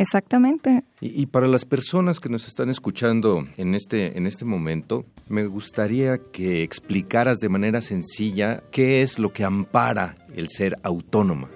Exactamente. 0.00 0.82
Y, 1.02 1.26
para 1.26 1.46
las 1.46 1.66
personas 1.66 2.20
que 2.20 2.30
nos 2.30 2.48
están 2.48 2.70
escuchando 2.70 3.46
en 3.58 3.74
este, 3.74 4.16
en 4.16 4.26
este 4.26 4.46
momento, 4.46 5.04
me 5.28 5.44
gustaría 5.44 6.16
que 6.32 6.62
explicaras 6.62 7.36
de 7.36 7.50
manera 7.50 7.82
sencilla 7.82 8.62
qué 8.70 9.02
es 9.02 9.18
lo 9.18 9.34
que 9.34 9.44
ampara 9.44 10.14
el 10.34 10.48
ser 10.48 10.78
autónoma. 10.84 11.50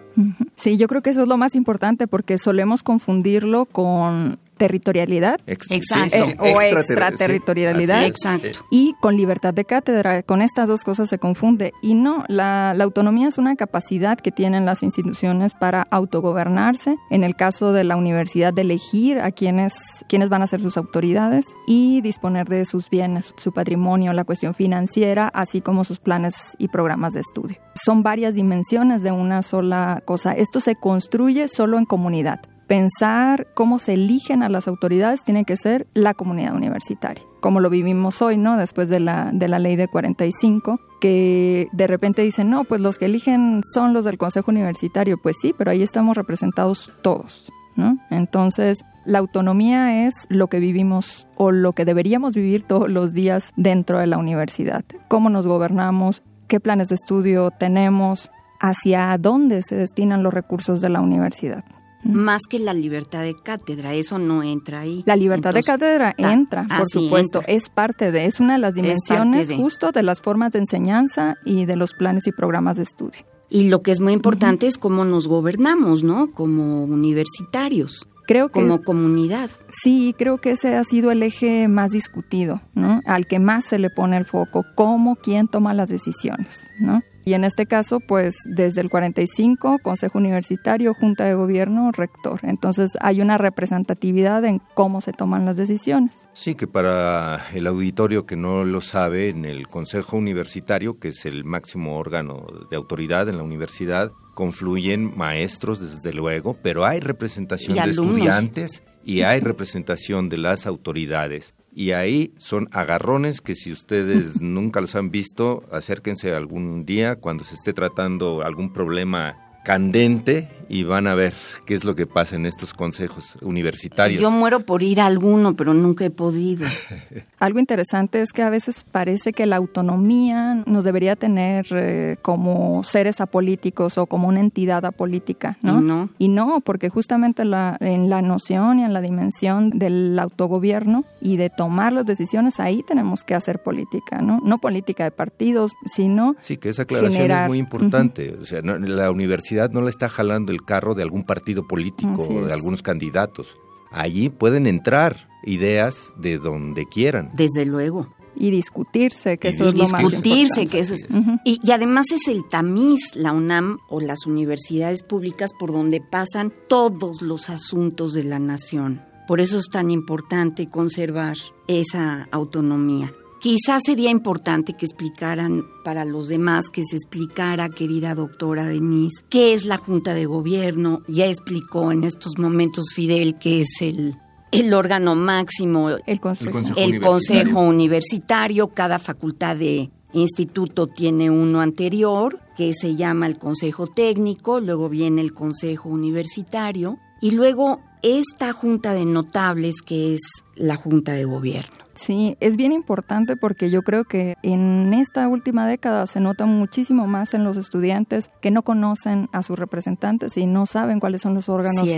Sí, 0.57 0.77
yo 0.77 0.89
creo 0.89 1.01
que 1.01 1.09
eso 1.09 1.23
es 1.23 1.29
lo 1.29 1.39
más 1.39 1.55
importante 1.55 2.07
porque 2.07 2.37
solemos 2.37 2.83
confundirlo 2.83 3.65
con 3.65 4.39
territorialidad 4.57 5.41
Exacto. 5.47 6.17
Eh, 6.17 6.37
o 6.39 6.61
extraterritorialidad 6.61 8.05
Exacto. 8.05 8.61
y 8.71 8.95
con 9.01 9.17
libertad 9.17 9.55
de 9.55 9.65
cátedra. 9.65 10.23
Con 10.23 10.43
estas 10.43 10.69
dos 10.69 10.85
cosas 10.85 11.09
se 11.09 11.19
confunde. 11.19 11.73
Y 11.83 11.95
no, 11.95 12.25
la, 12.29 12.73
autonomía 12.73 13.29
es 13.29 13.39
una 13.39 13.57
capacidad 13.57 14.19
que 14.19 14.31
tienen 14.31 14.67
las 14.67 14.83
instituciones 14.83 15.55
para 15.55 15.87
autogobernarse. 15.91 16.97
En 17.11 17.25
el 17.25 17.35
caso 17.37 17.73
de 17.73 17.85
la 17.85 17.97
universidad, 17.97 18.53
de 18.53 18.63
elegir 18.63 19.19
a 19.21 19.31
quienes, 19.33 20.05
quienes 20.09 20.29
van 20.29 20.43
a 20.43 20.47
ser 20.47 20.61
sus 20.61 20.77
autoridades 20.77 21.47
y 21.67 22.01
disponer 22.01 22.49
de 22.49 22.65
sus 22.65 22.91
bienes, 22.91 23.35
su 23.37 23.53
patrimonio, 23.53 24.13
la 24.13 24.25
cuestión 24.25 24.55
financiera, 24.55 25.29
así 25.29 25.61
como 25.61 25.85
sus 25.85 25.99
planes 25.99 26.57
y 26.59 26.69
programas 26.69 27.15
de 27.15 27.21
estudio. 27.21 27.57
Son 27.75 28.03
varias 28.03 28.35
dimensiones 28.35 29.03
de 29.03 29.13
una 29.13 29.43
sola 29.43 30.03
cosa. 30.05 30.33
Esto 30.33 30.61
se 30.61 30.77
construye 30.77 31.49
solo 31.49 31.79
en 31.79 31.85
comunidad 31.85 32.41
pensar 32.67 33.49
cómo 33.55 33.79
se 33.79 33.95
eligen 33.95 34.43
a 34.43 34.49
las 34.49 34.69
autoridades 34.69 35.25
tiene 35.25 35.45
que 35.45 35.57
ser 35.57 35.87
la 35.95 36.15
comunidad 36.15 36.55
universitaria, 36.55 37.25
como 37.41 37.61
lo 37.61 37.71
vivimos 37.71 38.23
hoy, 38.23 38.37
¿no? 38.37 38.57
Después 38.57 38.89
de 38.89 39.01
la, 39.01 39.31
de 39.33 39.49
la 39.49 39.59
ley 39.59 39.77
de 39.77 39.89
45, 39.89 40.81
que 41.01 41.69
de 41.73 41.87
repente 41.87 42.23
dicen, 42.23 42.51
no, 42.51 42.65
pues 42.65 42.81
los 42.81 42.99
que 42.99 43.05
eligen 43.07 43.61
son 43.73 43.93
los 43.93 44.05
del 44.05 44.19
Consejo 44.19 44.51
Universitario. 44.51 45.19
Pues 45.23 45.37
sí, 45.41 45.55
pero 45.57 45.71
ahí 45.71 45.83
estamos 45.83 46.17
representados 46.17 46.93
todos. 47.03 47.51
¿No? 47.77 47.99
Entonces, 48.09 48.85
la 49.05 49.19
autonomía 49.19 50.07
es 50.07 50.15
lo 50.29 50.47
que 50.47 50.61
vivimos 50.61 51.27
o 51.35 51.51
lo 51.51 51.73
que 51.73 51.85
deberíamos 51.85 52.37
vivir 52.37 52.63
todos 52.63 52.89
los 52.89 53.15
días 53.15 53.53
dentro 53.57 53.99
de 53.99 54.07
la 54.07 54.17
universidad. 54.17 54.85
Cómo 55.09 55.29
nos 55.29 55.45
gobernamos, 55.45 56.23
qué 56.47 56.61
planes 56.61 56.91
de 56.91 56.95
estudio 56.95 57.51
tenemos, 57.51 58.31
hacia 58.61 59.19
dónde 59.19 59.65
se 59.65 59.75
destinan 59.75 60.23
los 60.23 60.33
recursos 60.33 60.81
de 60.81 60.89
la 60.89 61.01
universidad 61.01 61.65
más 62.05 62.43
que 62.49 62.59
la 62.59 62.75
libertad 62.75 63.23
de 63.23 63.35
cátedra, 63.35 63.95
eso 63.95 64.19
no 64.19 64.43
entra 64.43 64.81
ahí. 64.81 65.03
La 65.07 65.17
libertad 65.17 65.55
de 65.55 65.63
cátedra 65.63 66.15
entra, 66.17 66.67
por 66.69 66.87
supuesto, 66.87 67.43
es 67.47 67.69
parte 67.69 68.13
de, 68.13 68.27
es 68.27 68.41
una 68.41 68.55
de 68.55 68.61
las 68.61 68.75
dimensiones 68.75 69.53
justo 69.53 69.93
de 69.93 70.03
las 70.03 70.21
formas 70.21 70.53
de 70.53 70.61
enseñanza 70.61 71.37
y 71.45 71.65
de 71.65 71.77
los 71.77 71.95
planes 71.95 72.27
y 72.27 72.33
programas 72.33 72.77
de 72.77 72.85
estudio. 72.85 73.25
Y 73.51 73.69
lo 73.69 73.83
que 73.83 73.91
es 73.91 74.01
muy 74.01 74.13
importante 74.13 74.67
es 74.67 74.79
cómo 74.79 75.05
nos 75.05 75.29
gobernamos, 75.29 76.03
¿no? 76.03 76.33
Como 76.33 76.85
universitarios. 76.85 78.09
Creo 78.27 78.49
que, 78.49 78.61
como 78.61 78.83
comunidad. 78.83 79.51
Sí, 79.71 80.15
creo 80.17 80.39
que 80.39 80.53
ese 80.53 80.77
ha 80.77 80.85
sido 80.85 81.11
el 81.11 81.23
eje 81.23 81.69
más 81.69 81.91
discutido, 81.91 82.63
¿no? 82.75 83.01
Al 83.05 83.27
que 83.27 83.39
más 83.39 83.67
se 83.67 83.79
le 83.79 83.91
pone 83.91 84.17
el 84.17 84.25
foco, 84.25 84.65
cómo, 84.75 85.17
quién 85.17 85.47
toma 85.47 85.75
las 85.75 85.91
decisiones, 85.91 86.73
¿no? 86.81 87.03
Y 87.25 87.33
en 87.35 87.45
este 87.45 87.67
caso, 87.67 88.01
pues 88.01 88.37
desde 88.45 88.81
el 88.81 88.91
45, 88.91 89.79
Consejo 89.83 90.19
Universitario, 90.19 90.93
Junta 90.95 91.25
de 91.25 91.35
Gobierno, 91.35 91.91
Rector. 91.93 92.41
Entonces 92.43 92.93
hay 93.01 93.21
una 93.21 93.39
representatividad 93.39 94.45
en 94.45 94.61
cómo 94.75 95.01
se 95.01 95.13
toman 95.13 95.45
las 95.45 95.57
decisiones. 95.57 96.29
Sí, 96.35 96.55
que 96.55 96.67
para 96.67 97.47
el 97.55 97.67
auditorio 97.67 98.27
que 98.27 98.37
no 98.37 98.65
lo 98.65 98.81
sabe, 98.81 99.29
en 99.29 99.45
el 99.45 99.69
Consejo 99.69 100.17
Universitario, 100.17 100.99
que 100.99 101.09
es 101.09 101.25
el 101.25 101.45
máximo 101.45 101.99
órgano 101.99 102.47
de 102.71 102.77
autoridad 102.77 103.29
en 103.29 103.39
la 103.39 103.43
universidad, 103.43 104.11
confluyen 104.35 105.17
maestros, 105.17 105.81
desde 105.81 106.13
luego, 106.13 106.57
pero 106.63 106.85
hay 106.85 107.01
representación 107.01 107.77
de 107.77 107.91
estudiantes 107.91 108.83
y 109.05 109.23
hay 109.23 109.41
representación 109.41 110.29
de 110.29 110.39
las 110.39 110.67
autoridades. 110.67 111.55
Y 111.75 111.91
ahí 111.91 112.33
son 112.37 112.69
agarrones 112.73 113.41
que 113.41 113.55
si 113.55 113.73
ustedes 113.73 114.41
nunca 114.41 114.81
los 114.81 114.95
han 114.95 115.11
visto, 115.11 115.65
acérquense 115.73 116.35
algún 116.35 116.85
día 116.87 117.17
cuando 117.17 117.45
se 117.45 117.55
esté 117.55 117.73
tratando 117.73 118.43
algún 118.43 118.73
problema 118.73 119.44
candente 119.65 120.49
y 120.69 120.85
van 120.85 121.07
a 121.07 121.15
ver 121.15 121.33
qué 121.67 121.75
es 121.75 121.85
lo 121.85 121.95
que 121.95 122.07
pasa 122.07 122.37
en 122.37 122.47
estos 122.47 122.75
consejos 122.75 123.37
universitarios. 123.43 124.21
Yo 124.21 124.31
muero 124.31 124.61
por 124.61 124.83
ir 124.83 125.01
a 125.01 125.07
alguno, 125.07 125.55
pero 125.55 125.75
nunca 125.75 126.05
he 126.05 126.11
podido. 126.11 126.67
Algo 127.39 127.59
interesante 127.59 128.21
es 128.21 128.33
que 128.33 128.43
a 128.43 128.51
veces 128.51 128.85
parece 128.91 129.33
que 129.33 129.47
la 129.47 129.57
autonomía 129.57 130.63
nos 130.67 130.85
debería 130.85 131.17
tener 131.17 131.67
eh, 131.71 132.17
como 132.23 132.83
seres 132.83 133.21
apolíticos 133.21 133.99
o 133.99 134.07
como 134.07 134.29
una 134.29 134.41
entidad 134.41 134.85
apolítica, 134.85 135.59
¿no? 135.63 135.81
Y 135.81 135.85
no. 135.85 136.11
Y 136.19 136.29
no, 136.29 136.61
porque 136.61 136.89
justamente 136.89 137.45
la, 137.45 137.77
en 137.81 138.09
la 138.09 138.23
noción 138.23 138.79
y 138.79 138.85
en 138.85 138.93
la 138.93 139.01
dimensión 139.01 139.71
del 139.71 140.19
autogobierno 140.19 141.05
y 141.21 141.37
de 141.37 141.51
tomar 141.51 141.93
las 141.93 142.07
decisiones, 142.07 142.61
ahí 142.61 142.83
tenemos 142.87 143.25
que 143.25 143.35
hacer 143.35 143.63
política, 143.63 144.23
¿no? 144.23 144.41
No 144.45 144.59
política 144.59 145.05
de 145.05 145.11
partidos, 145.11 145.73
sino 145.87 146.37
Sí, 146.41 146.57
que 146.57 146.71
esa 146.71 146.83
aclaración 146.83 147.31
es 147.31 147.49
muy 147.49 147.59
importante. 147.59 148.37
O 148.41 148.45
sea, 148.45 148.61
la 148.63 149.11
universidad 149.11 149.54
no 149.71 149.83
le 149.83 149.91
está 149.91 150.09
jalando 150.09 150.53
el 150.53 150.65
carro 150.65 150.95
de 150.95 151.03
algún 151.03 151.25
partido 151.25 151.67
político 151.67 152.23
o 152.23 152.47
de 152.47 152.53
algunos 152.53 152.83
candidatos. 152.83 153.57
Allí 153.91 154.29
pueden 154.29 154.67
entrar 154.67 155.29
ideas 155.45 156.13
de 156.17 156.39
donde 156.39 156.87
quieran. 156.87 157.31
Desde 157.35 157.65
luego. 157.65 158.09
Y 158.37 158.51
discutirse, 158.51 159.39
que 159.39 159.49
eso 159.49 159.69
es 159.69 159.75
lo 159.75 159.87
más 159.87 160.03
Discutirse, 160.03 160.67
que 160.67 160.81
eso 160.81 160.95
es... 160.95 161.07
y, 161.45 161.61
y, 161.63 161.71
además 161.71 162.11
es 162.11 162.27
el 162.27 162.49
tamiz, 162.49 163.15
la 163.15 163.33
UNAM 163.33 163.79
o 163.89 164.01
las 164.01 164.27
universidades 164.27 165.05
públicas 165.05 165.53
por 165.57 165.71
donde 165.71 166.01
pasan 166.01 166.53
todos 166.69 167.23
los 167.23 167.49
asuntos 167.49 168.13
de 168.13 168.25
la 168.25 168.41
nación. 168.41 169.03
Por 169.29 169.41
eso 169.41 169.59
es 169.59 169.69
tan 169.71 169.93
importante 169.93 170.69
conservar 170.69 171.37
esa 171.69 172.29
autonomía 172.33 173.13
Quizás 173.45 173.83
sería 173.85 174.09
importante 174.09 174.73
que 174.73 174.87
explicaran 174.87 175.67
para 175.85 176.07
los 176.07 176.29
demás, 176.29 176.71
que 176.71 176.83
se 176.83 176.97
explicara, 176.97 177.69
querida 177.69 178.15
doctora 178.15 178.67
Denise, 178.67 179.23
qué 179.29 179.53
es 179.53 179.67
la 179.67 179.77
Junta 179.77 180.15
de 180.15 180.25
Gobierno. 180.25 181.03
Ya 181.09 181.27
explicó 181.27 181.93
en 181.93 182.05
estos 182.05 182.39
momentos 182.39 182.95
Fidel 182.95 183.37
que 183.37 183.61
es 183.61 183.83
el, 183.83 184.17
el 184.51 184.73
órgano 184.73 185.15
máximo, 185.15 185.91
el 185.91 186.21
consejo, 186.21 186.59
el 186.75 187.03
consejo 187.03 187.61
universitario. 187.61 188.69
Cada 188.69 188.99
facultad 188.99 189.57
de 189.57 189.91
instituto 190.15 190.87
tiene 190.87 191.29
uno 191.29 191.61
anterior 191.61 192.41
que 192.57 192.73
se 192.73 192.97
llama 192.97 193.27
el 193.27 193.37
Consejo 193.37 193.89
Técnico, 193.89 194.59
luego 194.59 194.89
viene 194.89 195.21
el 195.21 195.35
Consejo 195.35 195.91
Universitario 195.91 196.97
y 197.21 197.33
luego 197.33 197.83
esta 198.05 198.53
Junta 198.53 198.93
de 198.93 199.07
Notables 199.07 199.81
que 199.81 200.15
es 200.15 200.21
la 200.55 200.77
Junta 200.77 201.13
de 201.13 201.25
Gobierno. 201.25 201.85
Sí, 201.95 202.37
es 202.41 202.57
bien 202.57 202.73
importante 202.73 203.37
porque 203.37 203.71
yo 203.71 203.83
creo 203.83 204.05
que 204.05 204.35
en 204.43 204.93
esta 204.95 205.27
última 205.29 205.67
década 205.67 206.07
se 206.07 206.21
nota 206.21 206.45
muchísimo 206.45 207.07
más 207.07 207.35
en 207.35 207.45
los 207.45 207.57
estudiantes 207.57 208.31
que 208.43 208.51
no 208.51 208.63
conocen 208.63 209.29
a 209.33 209.43
sus 209.43 209.59
representantes 209.59 210.37
y 210.37 210.47
no 210.47 210.67
saben 210.67 211.01
cuáles 211.01 211.23
son 211.23 211.35
los 211.35 211.49
órganos 211.49 211.89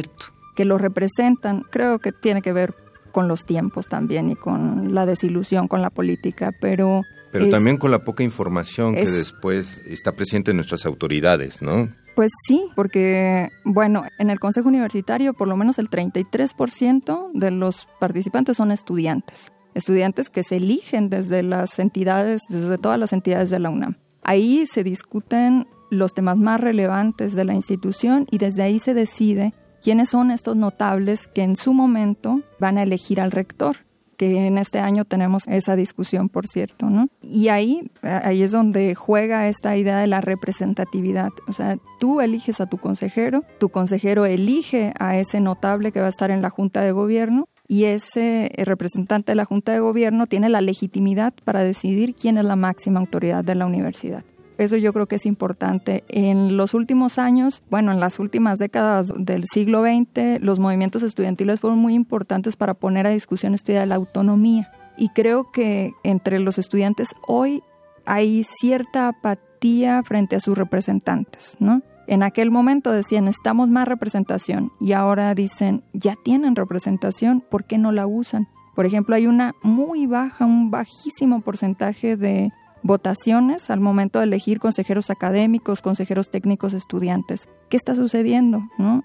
que 0.54 0.64
los 0.64 0.80
representan. 0.80 1.62
Creo 1.70 1.98
que 1.98 2.12
tiene 2.12 2.40
que 2.40 2.52
ver 2.52 2.75
con 3.10 3.26
los 3.26 3.46
tiempos 3.46 3.88
también 3.88 4.28
y 4.28 4.36
con 4.36 4.94
la 4.94 5.06
desilusión 5.06 5.66
con 5.66 5.82
la 5.82 5.90
política, 5.90 6.52
pero... 6.60 7.02
Pero 7.32 7.48
también 7.48 7.76
con 7.76 7.90
la 7.90 8.04
poca 8.04 8.22
información 8.22 8.94
que 8.94 9.10
después 9.10 9.80
está 9.86 10.12
presente 10.12 10.52
en 10.52 10.58
nuestras 10.58 10.86
autoridades, 10.86 11.60
¿no? 11.60 11.90
Pues 12.16 12.32
sí, 12.46 12.66
porque, 12.75 13.50
bueno, 13.64 14.02
en 14.18 14.30
el 14.30 14.40
Consejo 14.40 14.68
Universitario 14.68 15.35
por 15.35 15.46
lo 15.46 15.56
menos 15.56 15.78
el 15.78 15.88
33% 15.88 17.30
de 17.35 17.50
los 17.52 17.87
participantes 18.00 18.56
son 18.56 18.73
estudiantes 18.73 19.52
estudiantes 19.76 20.30
que 20.30 20.42
se 20.42 20.56
eligen 20.56 21.11
desde 21.11 21.42
las 21.42 21.78
entidades, 21.78 22.42
desde 22.49 22.78
todas 22.78 22.99
las 22.99 23.12
entidades 23.12 23.50
de 23.50 23.58
la 23.58 23.70
UNAM. 23.70 23.96
Ahí 24.23 24.64
se 24.66 24.82
discuten 24.82 25.68
los 25.90 26.14
temas 26.14 26.38
más 26.38 26.61
relevantes 26.61 27.35
de 27.35 27.44
la 27.44 27.54
institución 27.54 28.26
y 28.30 28.38
desde 28.38 28.62
ahí 28.62 28.78
se 28.78 28.94
decide 28.94 29.52
quiénes 29.82 30.08
son 30.08 30.30
estos 30.30 30.56
notables 30.56 31.28
que 31.28 31.42
en 31.42 31.56
su 31.56 31.75
momento 31.75 32.40
van 32.58 32.78
a 32.78 32.82
elegir 32.82 33.20
al 33.20 33.30
rector 33.30 33.86
que 34.16 34.46
en 34.46 34.58
este 34.58 34.78
año 34.78 35.04
tenemos 35.04 35.44
esa 35.46 35.76
discusión, 35.76 36.28
por 36.28 36.46
cierto, 36.46 36.90
¿no? 36.90 37.08
Y 37.23 37.49
ahí, 37.49 37.90
ahí 38.02 38.42
es 38.42 38.52
donde 38.52 38.94
juega 38.94 39.49
esta 39.49 39.76
idea 39.76 39.99
de 39.99 40.06
la 40.06 40.20
representatividad. 40.20 41.30
O 41.49 41.52
sea, 41.52 41.76
tú 41.99 42.20
eliges 42.20 42.61
a 42.61 42.66
tu 42.66 42.78
consejero, 42.78 43.44
tu 43.58 43.68
consejero 43.68 44.26
elige 44.26 44.92
a 44.99 45.16
ese 45.16 45.40
notable 45.40 45.92
que 45.92 46.00
va 46.00 46.06
a 46.06 46.11
estar 46.11 46.30
en 46.30 46.42
la 46.42 46.50
Junta 46.50 46.80
de 46.80 46.92
Gobierno 46.92 47.49
y 47.68 47.85
ese 47.85 48.50
representante 48.56 49.32
de 49.32 49.37
la 49.37 49.44
Junta 49.44 49.73
de 49.73 49.80
Gobierno 49.80 50.26
tiene 50.26 50.49
la 50.49 50.61
legitimidad 50.61 51.35
para 51.44 51.64
decidir 51.64 52.14
quién 52.14 52.38
es 52.38 52.44
la 52.44 52.56
máxima 52.56 53.00
autoridad 53.00 53.44
de 53.44 53.54
la 53.54 53.66
universidad. 53.66 54.25
Eso 54.58 54.76
yo 54.76 54.92
creo 54.92 55.06
que 55.06 55.16
es 55.16 55.26
importante. 55.26 56.04
En 56.08 56.56
los 56.56 56.75
últimos 56.75 57.18
años, 57.18 57.62
bueno, 57.70 57.92
en 57.92 58.00
las 58.00 58.18
últimas 58.18 58.58
décadas 58.58 59.12
del 59.16 59.44
siglo 59.44 59.82
XX, 59.82 60.40
los 60.40 60.58
movimientos 60.58 61.02
estudiantiles 61.02 61.60
fueron 61.60 61.78
muy 61.78 61.94
importantes 61.94 62.56
para 62.56 62.75
poner 62.75 63.06
a 63.06 63.10
discusión 63.10 63.54
esta 63.54 63.72
idea 63.72 63.80
de 63.82 63.86
la 63.86 63.96
autonomía. 63.96 64.72
Y 64.96 65.10
creo 65.10 65.50
que 65.52 65.92
entre 66.04 66.38
los 66.38 66.58
estudiantes 66.58 67.14
hoy 67.26 67.62
hay 68.06 68.44
cierta 68.44 69.08
apatía 69.08 70.02
frente 70.04 70.36
a 70.36 70.40
sus 70.40 70.56
representantes, 70.56 71.56
¿no? 71.58 71.82
En 72.06 72.22
aquel 72.22 72.50
momento 72.50 72.92
decían, 72.92 73.25
necesitamos 73.25 73.68
más 73.68 73.88
representación 73.88 74.72
y 74.80 74.92
ahora 74.92 75.34
dicen, 75.34 75.82
ya 75.92 76.14
tienen 76.25 76.54
representación, 76.54 77.40
¿por 77.40 77.64
qué 77.64 77.78
no 77.78 77.90
la 77.90 78.06
usan? 78.06 78.48
Por 78.76 78.86
ejemplo, 78.86 79.16
hay 79.16 79.26
una 79.26 79.54
muy 79.62 80.06
baja, 80.06 80.44
un 80.46 80.70
bajísimo 80.70 81.40
porcentaje 81.40 82.16
de 82.16 82.52
votaciones 82.87 83.71
al 83.71 83.81
momento 83.81 84.19
de 84.19 84.26
elegir 84.26 84.61
consejeros 84.61 85.11
académicos, 85.11 85.83
consejeros 85.83 86.31
técnicos, 86.31 86.73
estudiantes. 86.73 87.49
¿Qué 87.69 87.76
está 87.76 87.95
sucediendo? 87.95 88.63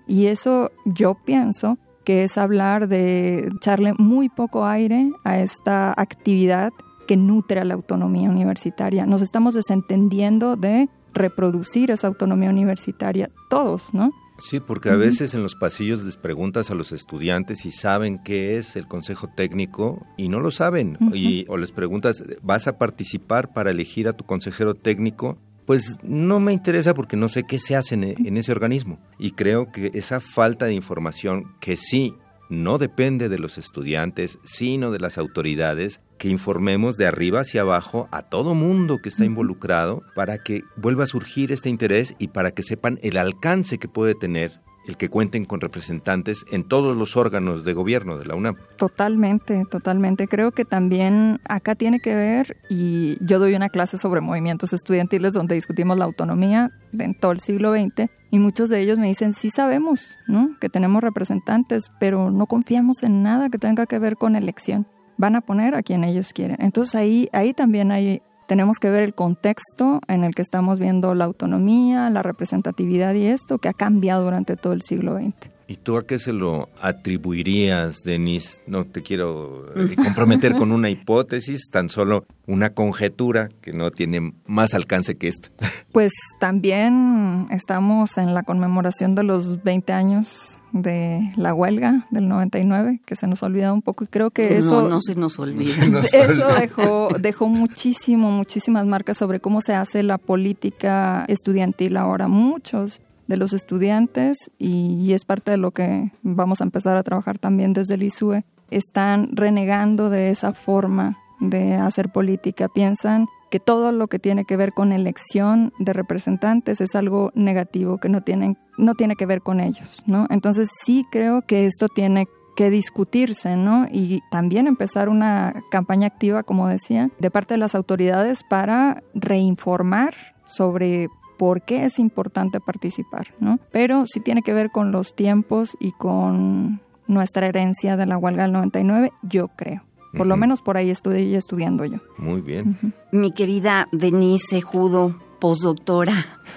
Y 0.08 0.28
eso 0.28 0.72
yo 0.86 1.16
pienso 1.16 1.78
que 2.04 2.24
es 2.24 2.38
hablar 2.38 2.88
de 2.88 3.50
echarle 3.56 3.94
muy 3.98 4.30
poco 4.30 4.66
aire 4.66 5.12
a 5.24 5.40
esta 5.40 5.94
actividad 5.96 6.72
que 7.08 7.18
nutre 7.18 7.60
a 7.60 7.66
la 7.66 7.74
autonomía 7.74 8.30
universitaria. 8.30 9.06
Nos 9.06 9.22
estamos 9.22 9.54
desentendiendo 9.54 10.56
de 10.56 10.90
reproducir 11.14 11.92
esa 11.92 12.08
autonomía 12.08 12.50
universitaria 12.50 13.30
todos, 13.50 13.94
¿no? 13.94 14.12
Sí, 14.42 14.60
porque 14.60 14.90
a 14.90 14.96
veces 14.96 15.34
en 15.34 15.44
los 15.44 15.56
pasillos 15.56 16.04
les 16.04 16.18
preguntas 16.18 16.72
a 16.72 16.76
los 16.76 16.92
estudiantes 16.92 17.60
si 17.60 17.72
saben 17.72 18.20
qué 18.24 18.58
es 18.58 18.76
el 18.76 18.88
consejo 18.88 19.28
técnico 19.28 20.06
y 20.18 20.30
no 20.30 20.40
lo 20.40 20.52
saben. 20.52 20.98
y, 21.14 21.46
o 21.48 21.58
les 21.58 21.72
preguntas, 21.72 22.24
¿vas 22.42 22.68
a 22.68 22.78
participar 22.78 23.54
para 23.54 23.72
elegir 23.72 24.08
a 24.08 24.14
tu 24.14 24.26
consejero 24.26 24.74
técnico? 24.74 25.38
Pues 25.66 25.98
no 26.02 26.40
me 26.40 26.54
interesa 26.54 26.94
porque 26.94 27.16
no 27.16 27.30
sé 27.30 27.44
qué 27.44 27.60
se 27.60 27.76
hace 27.76 27.96
en, 27.96 28.04
en 28.04 28.38
ese 28.38 28.52
organismo. 28.52 29.00
Y 29.20 29.32
creo 29.32 29.72
que 29.72 29.92
esa 29.94 30.20
falta 30.20 30.66
de 30.66 30.74
información 30.74 31.54
que 31.60 31.78
sí 31.78 32.16
no 32.52 32.78
depende 32.78 33.30
de 33.30 33.40
los 33.40 33.58
estudiantes, 33.58 34.38
sino 34.44 34.92
de 34.92 35.00
las 35.00 35.18
autoridades, 35.18 36.02
que 36.20 36.28
informemos 36.28 36.98
de 36.98 37.08
arriba 37.08 37.40
hacia 37.40 37.62
abajo 37.62 38.08
a 38.12 38.24
todo 38.24 38.54
mundo 38.54 39.00
que 39.02 39.10
está 39.10 39.26
involucrado 39.26 40.04
para 40.14 40.38
que 40.38 40.62
vuelva 40.76 41.06
a 41.06 41.08
surgir 41.08 41.52
este 41.52 41.70
interés 41.70 42.14
y 42.20 42.28
para 42.28 42.52
que 42.52 42.62
sepan 42.62 43.00
el 43.02 43.18
alcance 43.18 43.80
que 43.80 43.88
puede 43.88 44.14
tener 44.14 44.60
el 44.88 44.98
que 44.98 45.10
cuenten 45.10 45.46
con 45.46 45.62
representantes 45.62 46.46
en 46.52 46.64
todos 46.64 46.98
los 46.98 47.16
órganos 47.16 47.64
de 47.64 47.74
gobierno 47.74 48.18
de 48.18 48.26
la 48.26 48.36
UNAM. 48.36 48.56
Totalmente, 48.78 49.64
totalmente. 49.70 50.28
Creo 50.28 50.52
que 50.52 50.66
también 50.66 51.40
acá 51.48 51.76
tiene 51.76 52.00
que 52.00 52.16
ver, 52.16 52.58
y 52.70 53.18
yo 53.24 53.40
doy 53.40 53.54
una 53.54 53.70
clase 53.70 53.98
sobre 53.98 54.22
movimientos 54.22 54.74
estudiantiles 54.74 55.34
donde 55.34 55.56
discutimos 55.56 55.98
la 55.98 56.06
autonomía 56.06 56.72
en 56.98 57.14
todo 57.14 57.32
el 57.32 57.40
siglo 57.40 57.74
XX, 57.74 58.10
y 58.32 58.40
muchos 58.40 58.70
de 58.70 58.80
ellos 58.80 58.98
me 58.98 59.08
dicen, 59.08 59.34
sí 59.34 59.50
sabemos, 59.50 60.16
¿no? 60.28 60.56
Que 60.60 60.70
tenemos 60.70 61.02
representantes, 61.02 61.92
pero 62.00 62.32
no 62.32 62.48
confiamos 62.48 63.04
en 63.04 63.24
nada 63.24 63.50
que 63.50 63.58
tenga 63.58 63.86
que 63.86 64.00
ver 64.00 64.16
con 64.16 64.36
elección. 64.36 64.88
Van 65.18 65.36
a 65.36 65.42
poner 65.42 65.76
a 65.76 65.84
quien 65.84 66.04
ellos 66.04 66.32
quieren. 66.34 66.58
Entonces 66.60 66.96
ahí, 66.96 67.30
ahí 67.34 67.54
también 67.54 67.92
hay 67.92 68.22
tenemos 68.52 68.80
que 68.80 68.90
ver 68.90 69.04
el 69.04 69.14
contexto 69.14 70.02
en 70.10 70.26
el 70.26 70.36
que 70.36 70.42
estamos 70.42 70.78
viendo 70.78 71.16
la 71.16 71.24
autonomía, 71.24 72.10
la 72.10 72.22
representatividad 72.22 73.14
y 73.14 73.28
esto 73.28 73.60
que 73.60 73.70
ha 73.70 73.74
cambiado 73.74 74.26
durante 74.26 74.58
todo 74.58 74.74
el 74.74 74.82
siglo 74.82 75.18
XX. 75.18 75.50
¿Y 75.72 75.78
tú 75.78 75.96
a 75.96 76.06
qué 76.06 76.20
se 76.20 76.34
lo 76.34 76.68
atribuirías, 76.82 78.00
Denise? 78.04 78.62
No 78.68 78.84
te 78.84 79.02
quiero 79.02 79.68
eh, 79.74 79.96
comprometer 79.96 80.54
con 80.58 80.74
una 80.74 80.90
hipótesis, 80.90 81.70
tan 81.72 81.88
solo 81.88 82.26
una 82.46 82.72
conjetura 82.72 83.48
que 83.62 83.72
no 83.72 83.90
tiene 83.90 84.34
más 84.46 84.74
alcance 84.74 85.16
que 85.16 85.30
esta. 85.30 85.48
Pues 85.94 86.12
también 86.42 87.48
estamos 87.52 88.18
en 88.18 88.34
la 88.34 88.44
conmemoración 88.44 89.16
de 89.16 89.24
los 89.24 89.64
20 89.64 89.94
años 89.94 90.58
de 90.74 91.32
la 91.38 91.54
huelga 91.54 92.06
del 92.12 92.28
99, 92.28 93.02
que 93.06 93.16
se 93.16 93.28
nos 93.28 93.42
olvida 93.44 93.72
un 93.72 93.82
poco 93.82 94.04
y 94.04 94.08
creo 94.08 94.32
que 94.32 94.58
eso... 94.58 94.84
No, 94.84 94.90
no 94.90 95.02
se 95.02 95.16
nos 95.16 95.40
olvida. 95.40 96.00
eso 96.00 96.48
dejó, 96.60 97.10
dejó 97.18 97.48
muchísimo, 97.48 98.30
muchísimas 98.30 98.86
marcas 98.86 99.18
sobre 99.18 99.40
cómo 99.40 99.62
se 99.62 99.74
hace 99.74 100.04
la 100.04 100.18
política 100.18 101.24
estudiantil 101.30 101.96
ahora. 101.98 102.28
Muchos 102.28 103.00
de 103.32 103.38
los 103.38 103.54
estudiantes 103.54 104.52
y, 104.60 105.14
es 105.14 105.24
parte 105.24 105.52
de 105.52 105.58
lo 105.58 105.72
que 105.72 106.12
vamos 106.22 106.60
a 106.60 106.66
empezar 106.66 106.98
a 106.98 107.04
trabajar 107.04 107.40
también 107.40 107.72
desde 107.72 107.94
el 107.94 108.04
ISUE, 108.04 108.44
están 108.70 109.30
renegando 109.32 110.10
de 110.10 110.30
esa 110.30 110.54
forma 110.54 111.18
de 111.40 111.76
hacer 111.76 112.10
política. 112.10 112.68
Piensan 112.68 113.28
que 113.50 113.62
todo 113.62 113.94
lo 113.94 114.08
que 114.08 114.20
tiene 114.20 114.44
que 114.44 114.58
ver 114.58 114.74
con 114.74 114.92
elección 114.92 115.72
de 115.80 115.94
representantes 115.94 116.82
es 116.82 116.94
algo 116.94 117.32
negativo, 117.34 118.00
que 118.00 118.10
no, 118.10 118.22
tienen, 118.22 118.58
no 118.78 118.96
tiene 118.96 119.16
que 119.16 119.26
ver 119.26 119.42
con 119.42 119.62
ellos, 119.62 120.04
¿no? 120.06 120.28
Entonces 120.30 120.70
sí 120.84 121.06
creo 121.10 121.42
que 121.42 121.66
esto 121.66 121.88
tiene 121.88 122.28
que 122.58 122.70
discutirse, 122.70 123.56
¿no? 123.56 123.88
Y 123.92 124.22
también 124.30 124.68
empezar 124.68 125.08
una 125.08 125.54
campaña 125.72 126.08
activa, 126.08 126.44
como 126.44 126.68
decía, 126.68 127.10
de 127.18 127.32
parte 127.32 127.54
de 127.54 127.60
las 127.60 127.76
autoridades 127.76 128.44
para 128.44 129.04
reinformar 129.14 130.14
sobre 130.46 131.08
por 131.42 131.64
qué 131.64 131.86
es 131.86 131.98
importante 131.98 132.60
participar, 132.60 133.34
¿no? 133.40 133.60
Pero 133.72 134.06
sí 134.06 134.20
tiene 134.20 134.44
que 134.44 134.54
ver 134.54 134.70
con 134.70 134.92
los 134.92 135.16
tiempos 135.16 135.76
y 135.80 135.92
con 135.92 136.82
nuestra 137.08 137.48
herencia 137.48 137.98
de 137.98 138.06
la 138.06 138.20
huelga 138.20 138.44
del 138.44 138.52
99, 138.52 139.12
yo 139.24 139.48
creo. 139.48 139.82
Por 140.16 140.28
lo 140.28 140.38
menos 140.38 140.62
por 140.62 140.78
ahí 140.78 140.92
estoy 140.92 141.34
estudiando 141.34 141.84
yo. 141.84 141.98
Muy 142.20 142.42
bien. 142.42 142.94
Mi 143.12 143.32
querida 143.32 143.88
Denise 143.92 144.62
Judo, 144.62 145.16
postdoctora, 145.40 146.14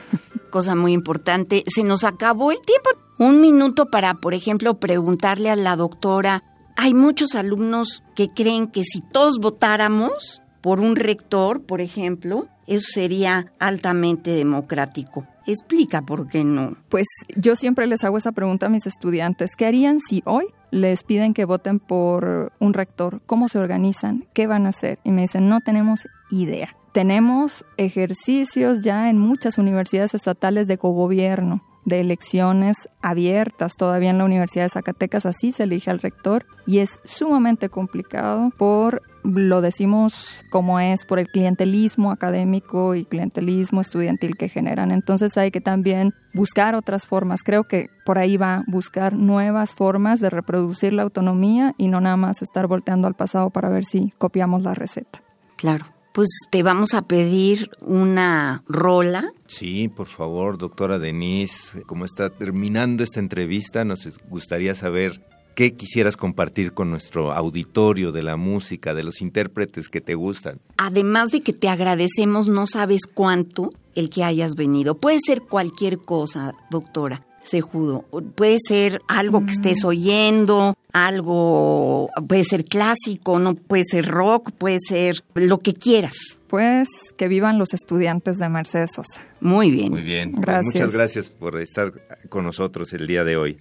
cosa 0.50 0.74
muy 0.74 0.92
importante, 0.92 1.64
se 1.66 1.82
nos 1.82 2.04
acabó 2.04 2.52
el 2.52 2.60
tiempo. 2.60 2.90
Un 3.16 3.40
minuto 3.40 3.86
para, 3.86 4.12
por 4.12 4.34
ejemplo, 4.34 4.74
preguntarle 4.74 5.48
a 5.48 5.56
la 5.56 5.76
doctora, 5.76 6.44
hay 6.76 6.92
muchos 6.92 7.36
alumnos 7.36 8.02
que 8.14 8.28
creen 8.28 8.66
que 8.66 8.84
si 8.84 9.00
todos 9.00 9.38
votáramos 9.38 10.42
por 10.64 10.80
un 10.80 10.96
rector, 10.96 11.60
por 11.60 11.82
ejemplo, 11.82 12.48
eso 12.66 12.86
sería 12.94 13.52
altamente 13.58 14.30
democrático. 14.30 15.26
Explica 15.46 16.00
por 16.00 16.26
qué 16.26 16.42
no. 16.42 16.78
Pues 16.88 17.06
yo 17.36 17.54
siempre 17.54 17.86
les 17.86 18.02
hago 18.02 18.16
esa 18.16 18.32
pregunta 18.32 18.64
a 18.64 18.70
mis 18.70 18.86
estudiantes. 18.86 19.56
¿Qué 19.56 19.66
harían 19.66 20.00
si 20.00 20.22
hoy 20.24 20.46
les 20.70 21.02
piden 21.02 21.34
que 21.34 21.44
voten 21.44 21.80
por 21.80 22.54
un 22.60 22.72
rector, 22.72 23.20
¿cómo 23.26 23.50
se 23.50 23.58
organizan? 23.58 24.26
¿Qué 24.32 24.46
van 24.46 24.64
a 24.64 24.70
hacer? 24.70 25.00
Y 25.04 25.12
me 25.12 25.20
dicen, 25.20 25.50
no 25.50 25.60
tenemos 25.60 26.08
idea. 26.30 26.74
Tenemos 26.92 27.66
ejercicios 27.76 28.82
ya 28.82 29.10
en 29.10 29.18
muchas 29.18 29.58
universidades 29.58 30.14
estatales 30.14 30.66
de 30.66 30.78
cogobierno 30.78 31.62
de 31.84 32.00
elecciones 32.00 32.88
abiertas 33.02 33.76
todavía 33.76 34.10
en 34.10 34.16
la 34.18 34.24
Universidad 34.24 34.64
de 34.64 34.70
Zacatecas, 34.70 35.26
así 35.26 35.52
se 35.52 35.64
elige 35.64 35.90
al 35.90 36.00
rector 36.00 36.46
y 36.66 36.78
es 36.78 37.00
sumamente 37.04 37.68
complicado 37.68 38.50
por, 38.56 39.02
lo 39.24 39.60
decimos 39.60 40.44
como 40.50 40.78
es, 40.80 41.04
por 41.04 41.18
el 41.18 41.28
clientelismo 41.28 42.12
académico 42.12 42.94
y 42.94 43.04
clientelismo 43.04 43.80
estudiantil 43.80 44.36
que 44.36 44.48
generan. 44.48 44.90
Entonces 44.90 45.36
hay 45.36 45.50
que 45.50 45.60
también 45.60 46.14
buscar 46.34 46.74
otras 46.74 47.06
formas. 47.06 47.42
Creo 47.42 47.64
que 47.64 47.88
por 48.04 48.18
ahí 48.18 48.36
va 48.36 48.64
buscar 48.66 49.14
nuevas 49.14 49.74
formas 49.74 50.20
de 50.20 50.30
reproducir 50.30 50.92
la 50.92 51.02
autonomía 51.02 51.74
y 51.78 51.88
no 51.88 52.00
nada 52.00 52.16
más 52.16 52.42
estar 52.42 52.66
volteando 52.66 53.08
al 53.08 53.14
pasado 53.14 53.50
para 53.50 53.68
ver 53.68 53.84
si 53.84 54.12
copiamos 54.18 54.62
la 54.62 54.74
receta. 54.74 55.22
Claro 55.56 55.86
pues 56.14 56.28
te 56.48 56.62
vamos 56.62 56.94
a 56.94 57.08
pedir 57.08 57.70
una 57.80 58.62
rola. 58.68 59.32
Sí, 59.46 59.88
por 59.88 60.06
favor, 60.06 60.58
doctora 60.58 61.00
Denise, 61.00 61.82
como 61.86 62.04
está 62.04 62.30
terminando 62.30 63.02
esta 63.02 63.18
entrevista, 63.18 63.84
nos 63.84 64.20
gustaría 64.28 64.76
saber 64.76 65.20
qué 65.54 65.74
quisieras 65.74 66.16
compartir 66.16 66.72
con 66.72 66.90
nuestro 66.90 67.32
auditorio 67.32 68.12
de 68.12 68.22
la 68.22 68.36
música, 68.36 68.94
de 68.94 69.02
los 69.02 69.20
intérpretes 69.20 69.88
que 69.88 70.00
te 70.00 70.14
gustan. 70.14 70.60
Además 70.76 71.30
de 71.30 71.42
que 71.42 71.52
te 71.52 71.68
agradecemos, 71.68 72.48
no 72.48 72.66
sabes 72.66 73.02
cuánto 73.12 73.70
el 73.94 74.10
que 74.10 74.24
hayas 74.24 74.54
venido. 74.56 74.96
Puede 74.96 75.18
ser 75.24 75.42
cualquier 75.42 75.98
cosa, 75.98 76.54
doctora 76.70 77.24
judo. 77.60 78.04
Puede 78.34 78.56
ser 78.66 79.02
algo 79.08 79.44
que 79.44 79.52
estés 79.52 79.84
oyendo, 79.84 80.76
algo, 80.92 82.10
puede 82.28 82.44
ser 82.44 82.64
clásico, 82.64 83.38
no 83.38 83.54
puede 83.54 83.84
ser 83.84 84.06
rock, 84.06 84.50
puede 84.52 84.78
ser 84.80 85.24
lo 85.34 85.58
que 85.58 85.74
quieras. 85.74 86.16
Pues 86.48 86.88
que 87.16 87.28
vivan 87.28 87.58
los 87.58 87.74
estudiantes 87.74 88.38
de 88.38 88.48
Mercedes 88.48 88.92
Sosa. 88.94 89.26
Muy 89.40 89.70
bien. 89.70 89.90
Muy 89.90 90.02
bien. 90.02 90.32
Pues 90.32 90.64
muchas 90.64 90.92
gracias 90.92 91.28
por 91.28 91.60
estar 91.60 91.92
con 92.28 92.44
nosotros 92.44 92.92
el 92.92 93.06
día 93.06 93.24
de 93.24 93.36
hoy. 93.36 93.60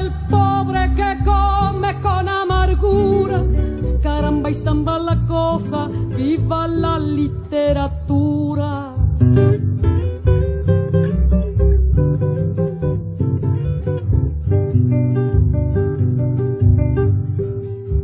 y 4.51 4.65
la 4.83 5.17
cosa, 5.29 5.87
viva 5.87 6.67
la 6.67 6.99
literatura. 6.99 8.93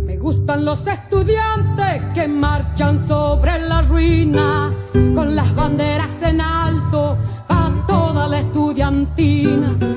Me 0.05 0.17
gustan 0.17 0.63
los 0.63 0.87
estudiantes 0.87 2.01
que 2.13 2.29
marchan 2.29 2.97
sobre 3.05 3.59
la 3.67 3.81
ruina 3.81 4.71
con 4.93 5.35
las 5.35 5.53
banderas 5.53 6.21
en 6.21 6.39
alto 6.39 7.17
a 7.49 7.71
toda 7.85 8.25
la 8.25 8.39
estudiantina. 8.39 9.96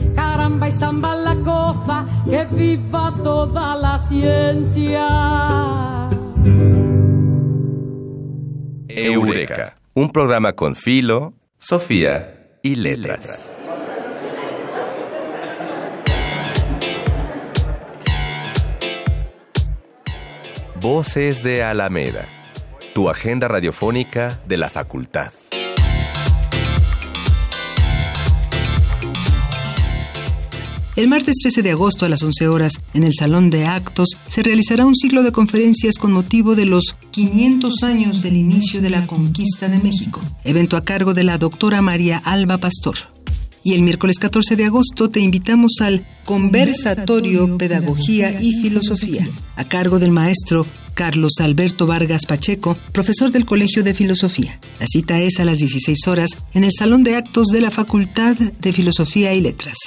caramba 0.15 0.67
y 0.67 0.71
zamba 0.71 1.15
la 1.15 1.35
cosa, 1.35 2.05
que 2.29 2.45
viva 2.45 3.13
toda 3.23 3.75
la 3.75 3.97
ciencia. 3.99 5.07
Eureka, 8.87 9.77
un 9.93 10.11
programa 10.11 10.53
con 10.53 10.75
Filo, 10.75 11.33
Sofía 11.57 12.57
y 12.61 12.75
Letras. 12.75 13.49
Voces 20.81 21.43
de 21.43 21.63
Alameda, 21.63 22.25
tu 22.95 23.07
agenda 23.07 23.47
radiofónica 23.47 24.39
de 24.47 24.57
la 24.57 24.69
facultad. 24.69 25.31
El 30.97 31.07
martes 31.07 31.37
13 31.41 31.61
de 31.61 31.71
agosto 31.71 32.05
a 32.05 32.09
las 32.09 32.21
11 32.21 32.49
horas, 32.49 32.73
en 32.93 33.03
el 33.03 33.13
Salón 33.17 33.49
de 33.49 33.65
Actos, 33.65 34.09
se 34.27 34.43
realizará 34.43 34.85
un 34.85 34.95
ciclo 34.95 35.23
de 35.23 35.31
conferencias 35.31 35.95
con 35.95 36.11
motivo 36.11 36.53
de 36.53 36.65
los 36.65 36.95
500 37.11 37.83
años 37.83 38.21
del 38.21 38.35
inicio 38.35 38.81
de 38.81 38.89
la 38.89 39.07
conquista 39.07 39.69
de 39.69 39.79
México, 39.79 40.19
evento 40.43 40.75
a 40.75 40.83
cargo 40.83 41.13
de 41.13 41.23
la 41.23 41.37
doctora 41.37 41.81
María 41.81 42.17
Alba 42.17 42.57
Pastor. 42.57 42.97
Y 43.63 43.73
el 43.73 43.83
miércoles 43.83 44.19
14 44.19 44.57
de 44.57 44.65
agosto 44.65 45.09
te 45.09 45.21
invitamos 45.21 45.77
al 45.79 46.05
Conversatorio 46.25 47.57
Pedagogía 47.57 48.41
y 48.41 48.61
Filosofía, 48.61 49.25
a 49.55 49.63
cargo 49.63 49.97
del 49.97 50.11
maestro 50.11 50.67
Carlos 50.93 51.33
Alberto 51.39 51.87
Vargas 51.87 52.25
Pacheco, 52.25 52.75
profesor 52.91 53.31
del 53.31 53.45
Colegio 53.45 53.83
de 53.83 53.93
Filosofía. 53.93 54.59
La 54.77 54.87
cita 54.87 55.21
es 55.21 55.39
a 55.39 55.45
las 55.45 55.59
16 55.59 56.05
horas 56.07 56.31
en 56.53 56.65
el 56.65 56.71
Salón 56.77 57.03
de 57.03 57.15
Actos 57.15 57.47
de 57.47 57.61
la 57.61 57.71
Facultad 57.71 58.35
de 58.35 58.73
Filosofía 58.73 59.33
y 59.33 59.39
Letras. 59.39 59.77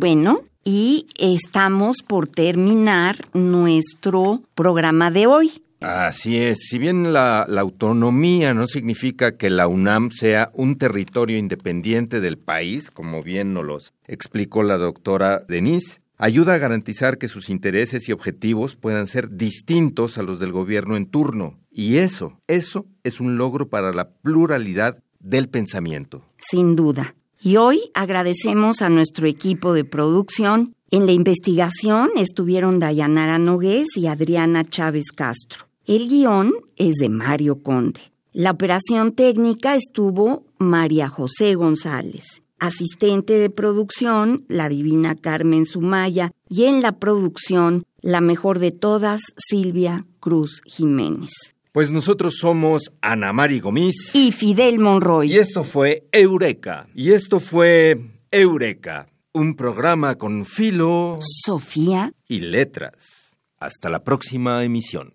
Bueno, 0.00 0.44
y 0.64 1.04
estamos 1.18 1.98
por 2.02 2.26
terminar 2.26 3.28
nuestro 3.34 4.42
programa 4.54 5.10
de 5.10 5.26
hoy. 5.26 5.62
Así 5.80 6.38
es, 6.38 6.60
si 6.70 6.78
bien 6.78 7.12
la, 7.12 7.44
la, 7.46 7.60
autonomía 7.60 8.54
no 8.54 8.66
significa 8.66 9.36
que 9.36 9.50
la 9.50 9.68
UNAM 9.68 10.10
sea 10.10 10.50
un 10.54 10.78
territorio 10.78 11.36
independiente 11.36 12.22
del 12.22 12.38
país, 12.38 12.90
como 12.90 13.22
bien 13.22 13.52
nos 13.52 13.66
lo 13.66 13.78
explicó 14.06 14.62
la 14.62 14.78
doctora 14.78 15.40
Denise, 15.46 16.00
ayuda 16.16 16.54
a 16.54 16.58
garantizar 16.58 17.18
que 17.18 17.28
sus 17.28 17.50
intereses 17.50 18.08
y 18.08 18.12
objetivos 18.12 18.76
puedan 18.76 19.06
ser 19.06 19.28
distintos 19.36 20.16
a 20.16 20.22
los 20.22 20.40
del 20.40 20.50
gobierno 20.52 20.96
en 20.96 21.10
turno. 21.10 21.58
Y 21.70 21.98
eso, 21.98 22.40
eso 22.46 22.86
es 23.04 23.20
un 23.20 23.36
logro 23.36 23.68
para 23.68 23.92
la 23.92 24.08
pluralidad 24.08 25.02
del 25.18 25.50
pensamiento. 25.50 26.24
Sin 26.38 26.74
duda. 26.74 27.14
Y 27.42 27.56
hoy 27.56 27.90
agradecemos 27.94 28.82
a 28.82 28.90
nuestro 28.90 29.26
equipo 29.26 29.72
de 29.72 29.84
producción. 29.84 30.74
En 30.90 31.06
la 31.06 31.12
investigación 31.12 32.10
estuvieron 32.16 32.78
Dayanara 32.78 33.38
Nogués 33.38 33.96
y 33.96 34.08
Adriana 34.08 34.62
Chávez 34.62 35.10
Castro. 35.10 35.66
El 35.86 36.10
guion 36.10 36.52
es 36.76 36.96
de 36.96 37.08
Mario 37.08 37.62
Conde. 37.62 38.00
La 38.34 38.50
operación 38.50 39.12
técnica 39.12 39.74
estuvo 39.74 40.44
María 40.58 41.08
José 41.08 41.54
González. 41.54 42.42
Asistente 42.58 43.32
de 43.32 43.48
producción, 43.48 44.44
la 44.48 44.68
divina 44.68 45.16
Carmen 45.16 45.64
Sumaya. 45.64 46.32
Y 46.50 46.64
en 46.64 46.82
la 46.82 46.98
producción, 46.98 47.84
la 48.02 48.20
mejor 48.20 48.58
de 48.58 48.72
todas, 48.72 49.22
Silvia 49.38 50.04
Cruz 50.20 50.60
Jiménez. 50.66 51.30
Pues 51.72 51.92
nosotros 51.92 52.34
somos 52.38 52.92
Ana 53.00 53.32
Mari 53.32 53.60
Gomis 53.60 54.12
y 54.14 54.32
Fidel 54.32 54.80
Monroy. 54.80 55.32
Y 55.32 55.38
esto 55.38 55.62
fue 55.62 56.08
Eureka. 56.10 56.88
Y 56.96 57.12
esto 57.12 57.38
fue 57.38 57.96
Eureka, 58.32 59.06
un 59.32 59.54
programa 59.54 60.16
con 60.16 60.44
filo, 60.44 61.20
Sofía 61.22 62.12
y 62.26 62.40
letras. 62.40 63.36
Hasta 63.60 63.88
la 63.88 64.02
próxima 64.02 64.64
emisión. 64.64 65.14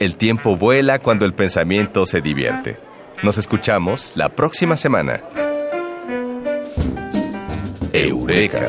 El 0.00 0.16
tiempo 0.16 0.56
vuela 0.56 0.98
cuando 0.98 1.26
el 1.26 1.34
pensamiento 1.34 2.06
se 2.06 2.20
divierte. 2.20 2.76
Nos 3.22 3.38
escuchamos 3.38 4.12
la 4.16 4.34
próxima 4.34 4.76
semana. 4.76 5.22
Eureka 7.92 8.68